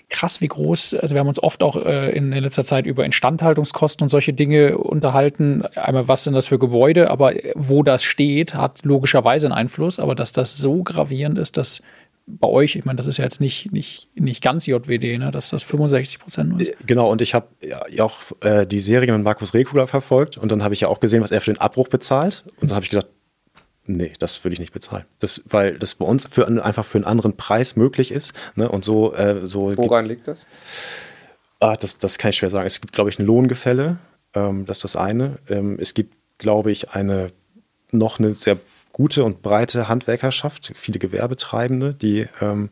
[0.09, 3.05] krass, wie groß, also wir haben uns oft auch äh, in, in, letzter Zeit über
[3.05, 5.63] Instandhaltungskosten und solche Dinge unterhalten.
[5.75, 10.15] Einmal, was sind das für Gebäude, aber wo das steht, hat logischerweise einen Einfluss, aber
[10.15, 11.83] dass das so gravierend ist, dass
[12.39, 15.51] bei euch, ich meine, das ist ja jetzt nicht, nicht, nicht ganz JWD, ne, dass
[15.51, 16.87] das 65 Prozent ist.
[16.87, 20.63] Genau, und ich habe ja auch äh, die Serie mit Markus Rekula verfolgt und dann
[20.63, 22.45] habe ich ja auch gesehen, was er für den Abbruch bezahlt.
[22.61, 23.09] Und dann habe ich gedacht,
[23.87, 25.05] nee, das würde ich nicht bezahlen.
[25.19, 28.35] Das, weil das bei uns für, einfach für einen anderen Preis möglich ist.
[28.55, 28.69] Ne?
[28.69, 30.47] Und so, äh, so Woran liegt das?
[31.59, 31.99] Ah, das?
[31.99, 32.67] Das kann ich schwer sagen.
[32.67, 33.99] Es gibt, glaube ich, ein Lohngefälle.
[34.35, 35.39] Ähm, das ist das eine.
[35.49, 37.33] Ähm, es gibt, glaube ich, eine
[37.93, 38.59] noch eine sehr
[38.93, 42.71] gute und breite Handwerkerschaft, viele Gewerbetreibende, die ähm,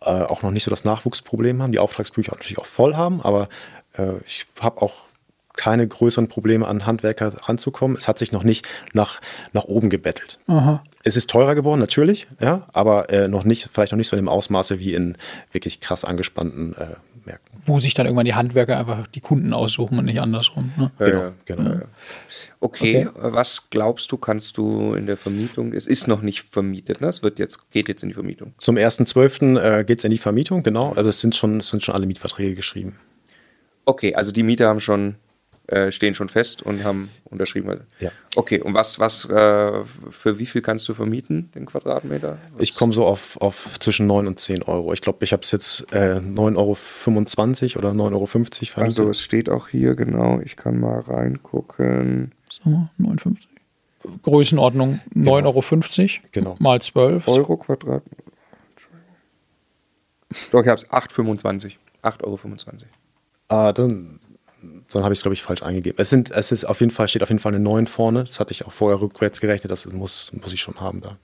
[0.00, 3.48] äh, auch noch nicht so das Nachwuchsproblem haben, die Auftragsbücher natürlich auch voll haben, aber
[3.96, 4.94] äh, ich habe auch
[5.56, 7.96] keine größeren Probleme an Handwerker ranzukommen.
[7.96, 9.20] Es hat sich noch nicht nach,
[9.52, 10.38] nach oben gebettelt.
[10.48, 10.82] Aha.
[11.04, 14.22] Es ist teurer geworden, natürlich, ja, aber äh, noch nicht, vielleicht noch nicht so in
[14.22, 15.16] dem Ausmaße wie in
[15.52, 17.60] wirklich krass angespannten äh, Märkten.
[17.64, 20.72] Wo sich dann irgendwann die Handwerker einfach die Kunden aussuchen und nicht andersrum.
[20.76, 20.90] Ne?
[20.98, 21.70] Genau, ja, genau.
[21.70, 21.82] Ja.
[22.64, 27.02] Okay, okay, was glaubst du, kannst du in der Vermietung, es ist noch nicht vermietet,
[27.02, 27.08] ne?
[27.08, 28.54] es wird jetzt, geht jetzt in die Vermietung.
[28.56, 29.60] Zum 1.12.
[29.60, 32.06] Äh, geht es in die Vermietung, genau, also es sind schon, es sind schon alle
[32.06, 32.96] Mietverträge geschrieben.
[33.84, 35.16] Okay, also die Mieter haben schon
[35.66, 37.80] äh, stehen schon fest und haben unterschrieben.
[37.98, 38.10] Ja.
[38.36, 42.38] Okay, und was, was äh, für wie viel kannst du vermieten, den Quadratmeter?
[42.52, 42.62] Was?
[42.62, 44.92] Ich komme so auf, auf zwischen 9 und 10 Euro.
[44.92, 48.76] Ich glaube, ich habe es jetzt äh, 9,25 Euro oder 9,50 Euro vermietet.
[48.76, 52.32] Also es steht auch hier, genau, ich kann mal reingucken.
[52.50, 53.36] So, 9,50.
[54.22, 56.50] Größenordnung 9,50 genau.
[56.50, 56.56] Euro genau.
[56.58, 57.26] mal 12.
[57.28, 58.02] Euro Quadrat.
[60.52, 61.76] Doch, ich habe es 8,25.
[62.02, 62.38] 8,25 Euro.
[63.48, 64.20] Ah, dann,
[64.92, 65.96] dann habe ich es, glaube ich, falsch eingegeben.
[65.98, 68.24] Es, sind, es ist auf jeden Fall, steht auf jeden Fall eine 9 vorne.
[68.24, 69.70] Das hatte ich auch vorher rückwärts gerechnet.
[69.70, 71.16] Das muss, muss ich schon haben da.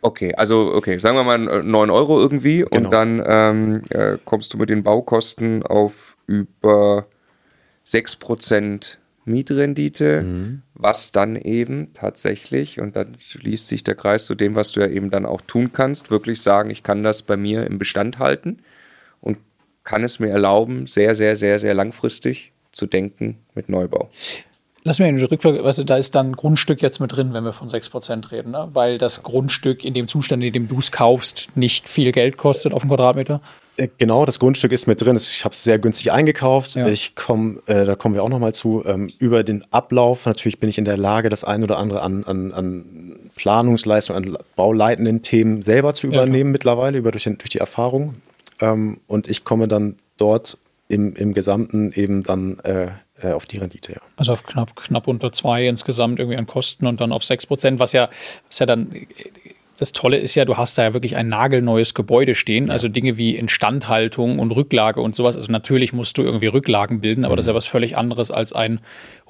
[0.00, 2.76] Okay, also okay, sagen wir mal 9 Euro irgendwie genau.
[2.76, 7.06] und dann ähm, äh, kommst du mit den Baukosten auf über
[7.86, 10.62] 6% Mietrendite, mhm.
[10.74, 14.86] was dann eben tatsächlich, und dann schließt sich der Kreis zu dem, was du ja
[14.86, 18.58] eben dann auch tun kannst, wirklich sagen, ich kann das bei mir im Bestand halten
[19.20, 19.38] und
[19.84, 24.10] kann es mir erlauben, sehr, sehr, sehr, sehr langfristig zu denken mit Neubau.
[24.84, 27.68] Lass mir den Rückfall, also da ist dann Grundstück jetzt mit drin, wenn wir von
[27.68, 28.68] 6% reden, ne?
[28.72, 32.72] weil das Grundstück in dem Zustand, in dem du es kaufst, nicht viel Geld kostet
[32.72, 33.40] auf dem Quadratmeter.
[33.76, 35.16] Äh, genau, das Grundstück ist mit drin.
[35.16, 36.74] Ich habe es sehr günstig eingekauft.
[36.74, 36.86] Ja.
[36.88, 40.26] Ich komme, äh, da kommen wir auch nochmal zu, ähm, über den Ablauf.
[40.26, 44.36] Natürlich bin ich in der Lage, das ein oder andere an, an, an Planungsleistung, an
[44.56, 48.16] bauleitenden Themen selber zu übernehmen ja, mittlerweile, über durch, den, durch die Erfahrung.
[48.60, 50.58] Ähm, und ich komme dann dort
[50.88, 52.88] im, im Gesamten eben dann äh,
[53.20, 54.00] äh, auf die Rendite, ja.
[54.16, 57.78] Also auf knapp, knapp unter zwei insgesamt irgendwie an Kosten und dann auf sechs Prozent,
[57.78, 58.08] was ja,
[58.48, 58.94] was ja dann
[59.78, 62.72] das Tolle ist ja, du hast da ja wirklich ein nagelneues Gebäude stehen, ja.
[62.72, 65.36] also Dinge wie Instandhaltung und Rücklage und sowas.
[65.36, 67.36] Also natürlich musst du irgendwie Rücklagen bilden, aber mhm.
[67.36, 68.80] das ist ja was völlig anderes als ein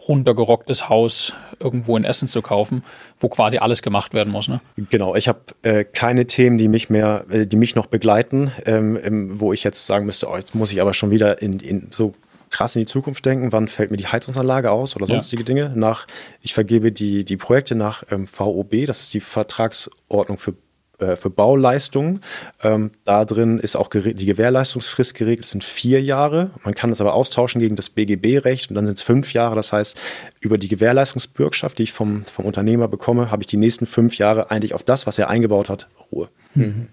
[0.08, 2.82] runtergerocktes Haus irgendwo in Essen zu kaufen,
[3.20, 4.48] wo quasi alles gemacht werden muss.
[4.48, 4.60] Ne?
[4.90, 9.40] Genau, ich habe äh, keine Themen, die mich mehr, äh, die mich noch begleiten, ähm,
[9.40, 12.14] wo ich jetzt sagen müsste, oh, jetzt muss ich aber schon wieder in, in so
[12.50, 15.46] krass in die Zukunft denken, wann fällt mir die Heizungsanlage aus oder sonstige ja.
[15.46, 15.72] Dinge.
[15.74, 16.06] Nach,
[16.40, 20.54] ich vergebe die, die Projekte nach ähm, VOB, das ist die Vertragsordnung für
[20.98, 22.20] äh, für Bauleistungen.
[22.62, 26.50] Ähm, da drin ist auch die Gewährleistungsfrist geregelt, das sind vier Jahre.
[26.64, 29.56] Man kann das aber austauschen gegen das BGB-Recht und dann sind es fünf Jahre.
[29.56, 29.98] Das heißt,
[30.40, 34.50] über die Gewährleistungsbürgschaft, die ich vom, vom Unternehmer bekomme, habe ich die nächsten fünf Jahre
[34.50, 36.28] eigentlich auf das, was er eingebaut hat, Ruhe.
[36.54, 36.88] Mhm.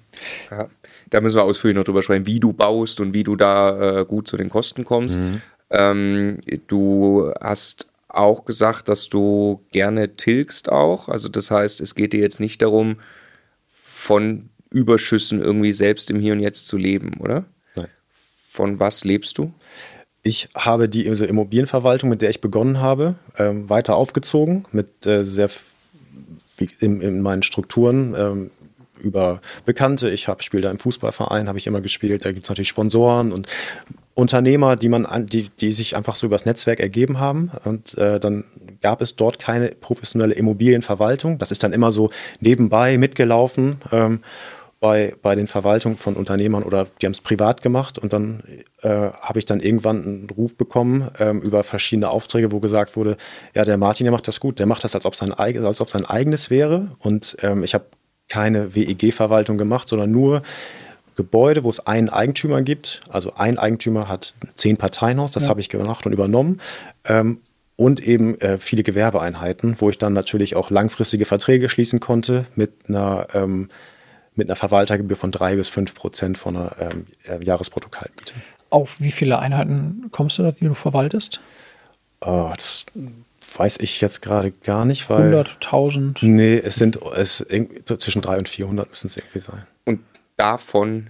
[0.51, 0.70] Ja
[1.10, 4.06] da müssen wir ausführlich noch drüber sprechen, wie du baust und wie du da äh,
[4.06, 5.20] gut zu den Kosten kommst.
[5.20, 5.41] Mhm.
[5.70, 11.10] Ähm, du hast auch gesagt, dass du gerne tilgst auch.
[11.10, 12.97] Also das heißt, es geht dir jetzt nicht darum,
[14.06, 17.45] von Überschüssen irgendwie selbst im Hier und Jetzt zu leben, oder?
[17.76, 17.88] Nein.
[18.47, 19.51] Von was lebst du?
[20.22, 25.24] Ich habe die also Immobilienverwaltung, mit der ich begonnen habe, ähm, weiter aufgezogen mit äh,
[25.24, 25.49] sehr
[26.80, 28.16] in, in, meinen Strukturen.
[28.18, 28.51] Ähm,
[28.99, 30.10] über Bekannte.
[30.10, 32.26] Ich habe spiele da im Fußballverein, habe ich immer gespielt.
[32.26, 33.47] Da gibt es natürlich Sponsoren und
[34.16, 37.51] Unternehmer, die man an, die, die sich einfach so übers Netzwerk ergeben haben.
[37.66, 38.45] Und äh, dann
[38.82, 41.38] gab es dort keine professionelle Immobilienverwaltung.
[41.38, 42.09] Das ist dann immer so
[42.39, 43.82] nebenbei mitgelaufen.
[43.91, 44.22] Ähm,
[44.80, 48.43] bei, bei den Verwaltungen von Unternehmern oder die haben es privat gemacht und dann
[48.82, 53.18] äh, habe ich dann irgendwann einen Ruf bekommen ähm, über verschiedene Aufträge, wo gesagt wurde,
[53.55, 55.89] ja, der Martin, der macht das gut, der macht das, als ob sein, als ob
[55.89, 57.86] sein eigenes wäre und ähm, ich habe
[58.28, 60.43] keine WEG-Verwaltung gemacht, sondern nur
[61.16, 63.01] Gebäude, wo es einen Eigentümer gibt.
[63.09, 65.49] Also ein Eigentümer hat zehn Parteienhaus, das ja.
[65.49, 66.61] habe ich gemacht und übernommen.
[67.05, 67.39] Ähm,
[67.78, 72.72] und eben äh, viele Gewerbeeinheiten, wo ich dann natürlich auch langfristige Verträge schließen konnte mit
[72.88, 73.70] einer, ähm,
[74.34, 78.34] mit einer Verwaltergebühr von drei bis fünf Prozent von einer ähm, äh, Jahresprotokollmiete.
[78.70, 81.41] Auf wie viele Einheiten kommst du da, die du verwaltest?
[82.22, 82.86] Oh, das
[83.57, 85.24] weiß ich jetzt gerade gar nicht, weil.
[85.24, 86.24] 100, 1000?
[86.24, 87.45] Nee, es sind es,
[87.97, 89.66] zwischen 300 und 400 müssen es irgendwie sein.
[90.38, 91.08] Davon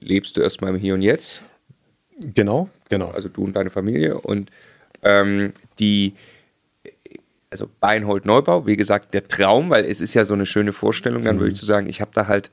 [0.00, 1.42] lebst du erstmal im Hier und Jetzt?
[2.18, 3.10] Genau, genau.
[3.10, 4.20] Also du und deine Familie.
[4.20, 4.50] Und
[5.02, 6.14] ähm, die,
[7.50, 11.24] also Beinhold Neubau, wie gesagt, der Traum, weil es ist ja so eine schöne Vorstellung,
[11.24, 11.40] dann mhm.
[11.40, 12.50] würde ich zu so sagen, ich habe da halt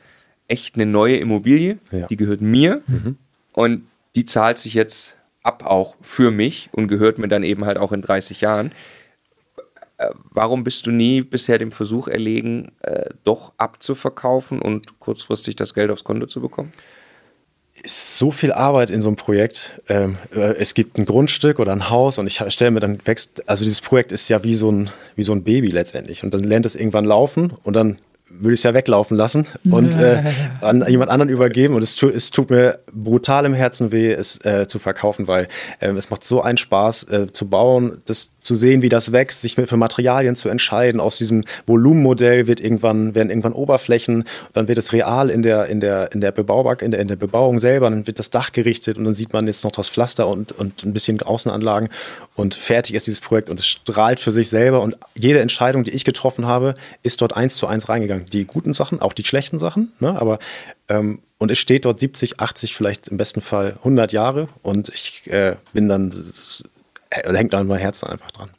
[0.47, 2.07] echt eine neue Immobilie, ja.
[2.07, 3.18] die gehört mir mhm.
[3.53, 7.78] und die zahlt sich jetzt ab auch für mich und gehört mir dann eben halt
[7.78, 8.72] auch in 30 Jahren.
[9.97, 15.73] Äh, warum bist du nie bisher dem Versuch erlegen, äh, doch abzuverkaufen und kurzfristig das
[15.73, 16.71] Geld aufs Konto zu bekommen?
[17.83, 19.81] ist so viel Arbeit in so einem Projekt.
[19.89, 23.47] Ähm, äh, es gibt ein Grundstück oder ein Haus und ich stelle mir dann wächst,
[23.47, 26.23] also dieses Projekt ist ja wie so ein, wie so ein Baby letztendlich.
[26.23, 29.95] Und dann lernt es irgendwann laufen und dann würde ich es ja weglaufen lassen und
[29.95, 30.23] äh,
[30.61, 31.75] an jemand anderen übergeben.
[31.75, 35.47] Und es, tu, es tut mir brutal im Herzen weh, es äh, zu verkaufen, weil
[35.79, 39.41] äh, es macht so einen Spaß äh, zu bauen, das zu sehen, wie das wächst,
[39.41, 41.01] sich für Materialien zu entscheiden.
[41.01, 44.23] Aus diesem Volumenmodell wird irgendwann, werden irgendwann Oberflächen,
[44.53, 47.15] dann wird es real in der, in der, in der Bebauung, in der, in der
[47.15, 50.27] Bebauung selber, dann wird das Dach gerichtet und dann sieht man jetzt noch das Pflaster
[50.27, 51.89] und, und ein bisschen Außenanlagen
[52.35, 55.91] und fertig ist dieses Projekt und es strahlt für sich selber und jede Entscheidung, die
[55.91, 58.25] ich getroffen habe, ist dort eins zu eins reingegangen.
[58.27, 60.19] Die guten Sachen, auch die schlechten Sachen, ne?
[60.19, 60.39] aber
[60.87, 65.29] ähm, und es steht dort 70, 80, vielleicht im besten Fall 100 Jahre und ich
[65.31, 66.74] äh, bin dann da
[67.24, 68.49] hängt dann mein Herz einfach dran.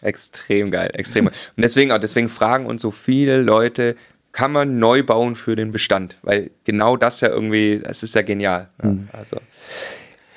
[0.00, 1.26] Extrem geil, extrem.
[1.28, 3.96] Und deswegen, deswegen fragen uns so viele Leute,
[4.32, 6.16] kann man neu bauen für den Bestand?
[6.22, 8.68] Weil genau das ja irgendwie, das ist ja genial.
[8.82, 9.08] Mhm.
[9.12, 9.38] also,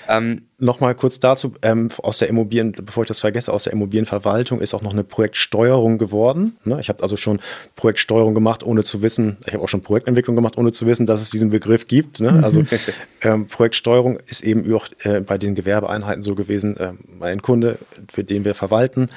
[0.08, 4.62] ähm, Nochmal kurz dazu, ähm, aus der Immobilien, bevor ich das vergesse, aus der Immobilienverwaltung
[4.62, 6.56] ist auch noch eine Projektsteuerung geworden.
[6.64, 6.80] Ne?
[6.80, 7.42] Ich habe also schon
[7.76, 11.20] Projektsteuerung gemacht, ohne zu wissen, ich habe auch schon Projektentwicklung gemacht, ohne zu wissen, dass
[11.20, 12.22] es diesen Begriff gibt.
[12.22, 12.42] Ne?
[12.42, 12.64] Also
[13.22, 16.78] ähm, Projektsteuerung ist eben auch äh, bei den Gewerbeeinheiten so gewesen.
[16.78, 17.78] Äh, mein Kunde,
[18.08, 19.10] für den wir verwalten,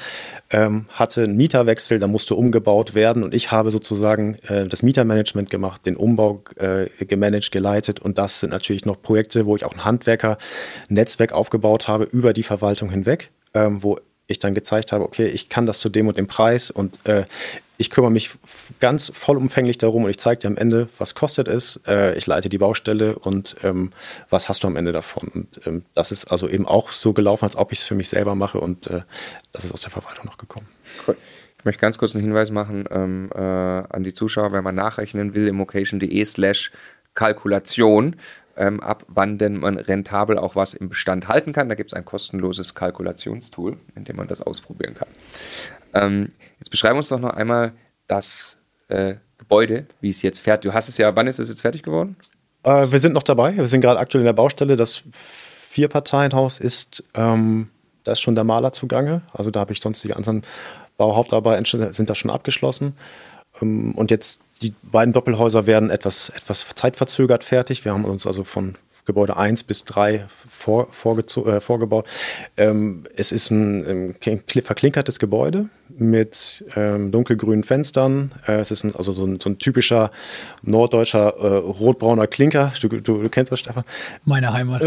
[0.50, 5.50] ähm, hatte einen Mieterwechsel, da musste umgebaut werden und ich habe sozusagen äh, das Mietermanagement
[5.50, 9.74] gemacht, den Umbau äh, gemanagt, geleitet und das sind natürlich noch Projekte, wo ich auch
[9.74, 10.38] ein Handwerker,
[10.88, 15.26] Netzwerk Netzwerk aufgebaut habe über die Verwaltung hinweg, ähm, wo ich dann gezeigt habe, okay,
[15.26, 17.24] ich kann das zu dem und dem Preis und äh,
[17.78, 18.30] ich kümmere mich
[18.80, 22.48] ganz vollumfänglich darum und ich zeige dir am Ende, was kostet es, äh, ich leite
[22.48, 23.92] die Baustelle und ähm,
[24.28, 25.28] was hast du am Ende davon.
[25.28, 28.08] Und ähm, das ist also eben auch so gelaufen, als ob ich es für mich
[28.08, 29.02] selber mache und äh,
[29.52, 30.66] das ist aus der Verwaltung noch gekommen.
[31.06, 31.16] Cool.
[31.58, 35.34] Ich möchte ganz kurz einen Hinweis machen ähm, äh, an die Zuschauer, wenn man nachrechnen
[35.34, 36.70] will, immocation.de slash
[37.14, 38.16] Kalkulation
[38.58, 41.68] ähm, ab wann denn man rentabel auch was im Bestand halten kann.
[41.68, 45.08] Da gibt es ein kostenloses Kalkulationstool, in dem man das ausprobieren kann.
[45.94, 47.72] Ähm, jetzt beschreiben uns doch noch einmal
[48.08, 50.70] das äh, Gebäude, wie es jetzt fertig.
[50.70, 52.16] Du hast es ja, wann ist es jetzt fertig geworden?
[52.64, 53.56] Äh, wir sind noch dabei.
[53.56, 54.76] Wir sind gerade aktuell in der Baustelle.
[54.76, 55.04] Das
[55.70, 57.68] Vierparteienhaus ist, ähm,
[58.02, 59.22] da ist schon der Maler zugange.
[59.32, 60.42] Also da habe ich sonst die anderen
[60.96, 62.96] Bauhauptarbeiten sind da schon abgeschlossen.
[63.62, 67.84] Ähm, und jetzt die beiden Doppelhäuser werden etwas, etwas zeitverzögert fertig.
[67.84, 72.06] Wir haben uns also von Gebäude 1 bis 3 vor, äh, vorgebaut.
[72.56, 78.32] Ähm, es ist ein, ein verklinkertes Gebäude mit ähm, dunkelgrünen Fenstern.
[78.46, 80.10] Äh, es ist ein, also so ein, so ein typischer
[80.62, 82.72] norddeutscher äh, rotbrauner Klinker.
[82.80, 83.84] Du, du, du, kennst das, Stefan?
[84.24, 84.82] Meine Heimat.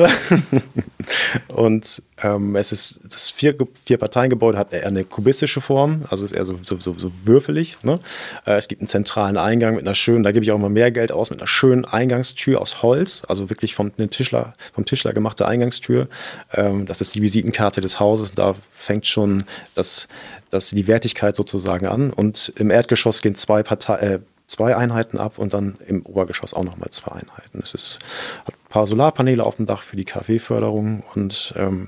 [1.47, 6.31] und ähm, es ist das vier, vier Parteiengebäude hat eher eine kubistische Form, also ist
[6.31, 7.77] eher so, so, so, so würfelig.
[7.83, 7.99] Ne?
[8.45, 10.91] Äh, es gibt einen zentralen Eingang mit einer schönen, da gebe ich auch immer mehr
[10.91, 15.47] Geld aus, mit einer schönen Eingangstür aus Holz, also wirklich vom Tischler, vom Tischler gemachte
[15.47, 16.07] Eingangstür.
[16.53, 18.33] Ähm, das ist die Visitenkarte des Hauses.
[18.33, 19.43] Da fängt schon
[19.75, 20.07] das,
[20.51, 22.11] das die Wertigkeit sozusagen an.
[22.11, 26.63] Und im Erdgeschoss gehen zwei Partei, äh, zwei Einheiten ab und dann im Obergeschoss auch
[26.63, 27.59] nochmal zwei Einheiten.
[27.63, 27.99] Es ist,
[28.45, 31.87] hat ein paar Solarpaneele auf dem Dach für die KfW-Förderung und ähm,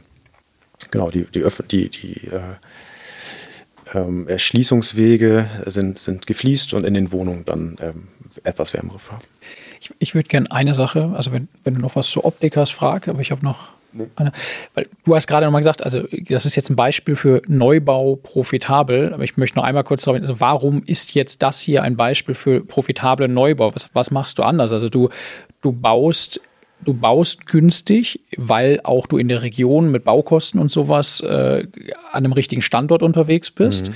[0.89, 2.55] genau, die, die, die, die äh,
[3.93, 8.07] ähm, Erschließungswege sind, sind gefliest und in den Wohnungen dann ähm,
[8.43, 9.25] etwas wärmere Farben.
[9.81, 12.71] Ich, ich würde gerne eine Sache, also wenn, wenn du noch was zur Optik hast,
[12.71, 14.07] frag, aber ich habe noch Nee.
[14.73, 19.13] Weil du hast gerade nochmal gesagt, also das ist jetzt ein Beispiel für Neubau profitabel,
[19.13, 22.35] aber ich möchte noch einmal kurz darauf also warum ist jetzt das hier ein Beispiel
[22.35, 23.73] für profitablen Neubau?
[23.75, 24.71] Was, was machst du anders?
[24.71, 25.09] Also du,
[25.61, 26.41] du baust
[26.83, 31.65] du baust günstig, weil auch du in der Region mit Baukosten und sowas äh,
[32.11, 33.89] an einem richtigen Standort unterwegs bist.
[33.89, 33.95] Mhm.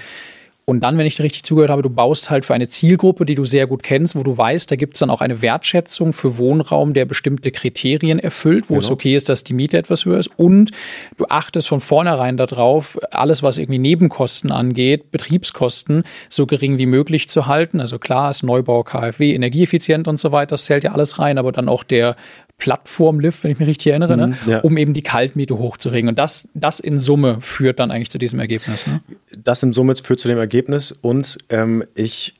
[0.69, 3.35] Und dann, wenn ich dir richtig zugehört habe, du baust halt für eine Zielgruppe, die
[3.35, 6.37] du sehr gut kennst, wo du weißt, da gibt es dann auch eine Wertschätzung für
[6.37, 8.79] Wohnraum, der bestimmte Kriterien erfüllt, wo genau.
[8.79, 10.29] es okay ist, dass die Miete etwas höher ist.
[10.35, 10.71] Und
[11.15, 17.29] du achtest von vornherein darauf, alles, was irgendwie Nebenkosten angeht, Betriebskosten, so gering wie möglich
[17.29, 17.79] zu halten.
[17.79, 21.53] Also klar ist Neubau, KfW, energieeffizient und so weiter, das zählt ja alles rein, aber
[21.53, 22.17] dann auch der
[22.57, 24.27] Plattform-Lift, wenn ich mich richtig erinnere, ne?
[24.27, 24.59] Mhm, ja.
[24.61, 26.09] um eben die Kaltmiete hochzuregen.
[26.09, 28.87] Und das, das in Summe führt dann eigentlich zu diesem Ergebnis.
[28.87, 29.01] Ne?
[29.37, 32.33] Das in Summe führt zu dem Ergebnis und ähm, ich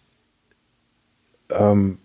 [1.51, 1.99] ähm,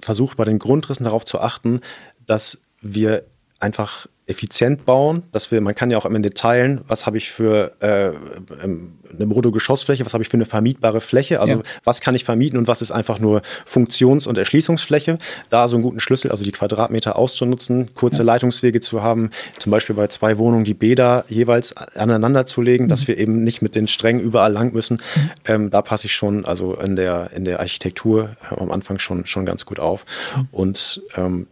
[0.00, 1.80] versuche bei den Grundrissen darauf zu achten,
[2.26, 3.24] dass wir
[3.58, 7.30] einfach effizient bauen, dass wir, man kann ja auch am Ende teilen, was habe ich
[7.30, 8.12] für äh,
[8.64, 11.62] ähm, eine Bruttogeschossfläche, was habe ich für eine vermietbare Fläche, also ja.
[11.84, 15.18] was kann ich vermieten und was ist einfach nur Funktions- und Erschließungsfläche,
[15.50, 18.24] da so einen guten Schlüssel, also die Quadratmeter auszunutzen, kurze ja.
[18.24, 22.88] Leitungswege zu haben, zum Beispiel bei zwei Wohnungen die Bäder jeweils aneinander zu legen, mhm.
[22.88, 24.96] dass wir eben nicht mit den Strängen überall lang müssen.
[24.96, 25.30] Mhm.
[25.46, 29.26] Ähm, da passe ich schon, also in der, in der Architektur äh, am Anfang schon,
[29.26, 30.04] schon ganz gut auf.
[30.36, 30.48] Mhm.
[30.52, 31.46] Und ähm,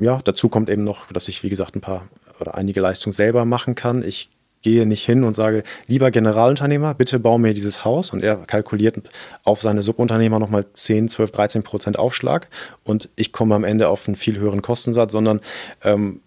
[0.00, 2.08] ja, dazu kommt eben noch, dass ich, wie gesagt, ein paar
[2.40, 4.02] oder einige Leistungen selber machen kann.
[4.02, 4.30] Ich
[4.62, 8.10] gehe nicht hin und sage, lieber Generalunternehmer, bitte bau mir dieses Haus.
[8.10, 8.98] Und er kalkuliert
[9.44, 12.48] auf seine Subunternehmer nochmal 10, 12, 13 Prozent Aufschlag.
[12.84, 15.40] Und ich komme am Ende auf einen viel höheren Kostensatz, sondern
[15.82, 16.20] ähm,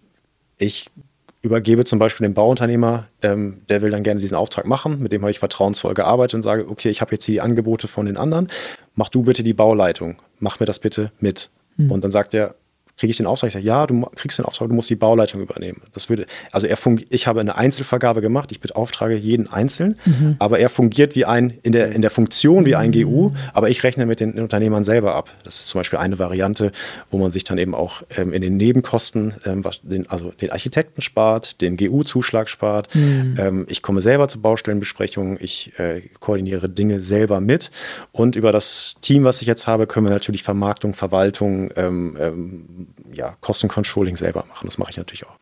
[0.58, 0.90] ich
[1.42, 5.20] übergebe zum Beispiel den Bauunternehmer, ähm, der will dann gerne diesen Auftrag machen, mit dem
[5.20, 8.16] habe ich vertrauensvoll gearbeitet und sage, okay, ich habe jetzt hier die Angebote von den
[8.16, 8.48] anderen,
[8.94, 11.50] mach du bitte die Bauleitung, mach mir das bitte mit.
[11.76, 11.90] Mhm.
[11.90, 12.54] Und dann sagt er,
[12.96, 13.48] kriege ich den Auftrag?
[13.48, 15.82] Ich sage, ja, du kriegst den Auftrag, du musst die Bauleitung übernehmen.
[15.92, 16.78] Das würde, also er
[17.08, 20.36] ich habe eine Einzelvergabe gemacht, ich beauftrage jeden einzeln, mhm.
[20.38, 23.02] aber er fungiert wie ein, in der, in der Funktion wie ein mhm.
[23.02, 25.30] GU, aber ich rechne mit den Unternehmern selber ab.
[25.44, 26.72] Das ist zum Beispiel eine Variante,
[27.10, 31.00] wo man sich dann eben auch ähm, in den Nebenkosten, ähm, den, also den Architekten
[31.00, 32.94] spart, den GU-Zuschlag spart.
[32.94, 33.36] Mhm.
[33.38, 37.70] Ähm, ich komme selber zu Baustellenbesprechungen, ich äh, koordiniere Dinge selber mit
[38.12, 42.83] und über das Team, was ich jetzt habe, können wir natürlich Vermarktung, Verwaltung, ähm, ähm,
[43.12, 44.66] ja, Kostencontrolling selber machen.
[44.66, 45.36] Das mache ich natürlich auch.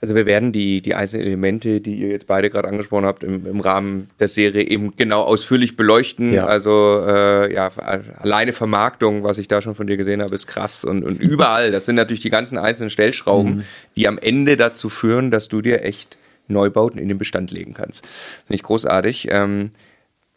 [0.00, 3.44] Also wir werden die, die einzelnen Elemente, die ihr jetzt beide gerade angesprochen habt, im,
[3.46, 6.32] im Rahmen der Serie eben genau ausführlich beleuchten.
[6.32, 6.46] Ja.
[6.46, 7.72] Also äh, ja,
[8.20, 10.84] alleine Vermarktung, was ich da schon von dir gesehen habe, ist krass.
[10.84, 13.64] Und, und überall, das sind natürlich die ganzen einzelnen Stellschrauben, Mhm.
[13.96, 18.06] die am Ende dazu führen, dass du dir echt Neubauten in den Bestand legen kannst.
[18.06, 19.28] Finde ich großartig.
[19.32, 19.72] Ähm,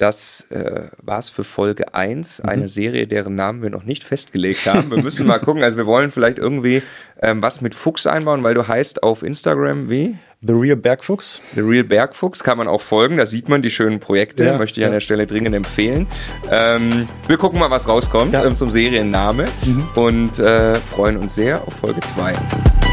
[0.01, 2.49] das äh, war's für Folge 1 Mhm.
[2.49, 4.89] einer Serie, deren Namen wir noch nicht festgelegt haben.
[4.91, 5.63] Wir müssen mal gucken.
[5.63, 6.81] Also wir wollen vielleicht irgendwie
[7.21, 10.15] ähm, was mit Fuchs einbauen, weil du heißt auf Instagram wie?
[10.43, 11.39] The Real Bergfuchs.
[11.53, 13.17] The Real Bergfuchs kann man auch folgen.
[13.17, 14.43] Da sieht man die schönen Projekte.
[14.45, 14.95] Ja, Möchte ich an ja.
[14.95, 16.07] der Stelle dringend empfehlen.
[16.49, 18.43] Ähm, wir gucken mal, was rauskommt Ja.
[18.43, 19.45] ähm, zum Serienname
[19.95, 22.90] und äh, freuen uns sehr auf Folge 2.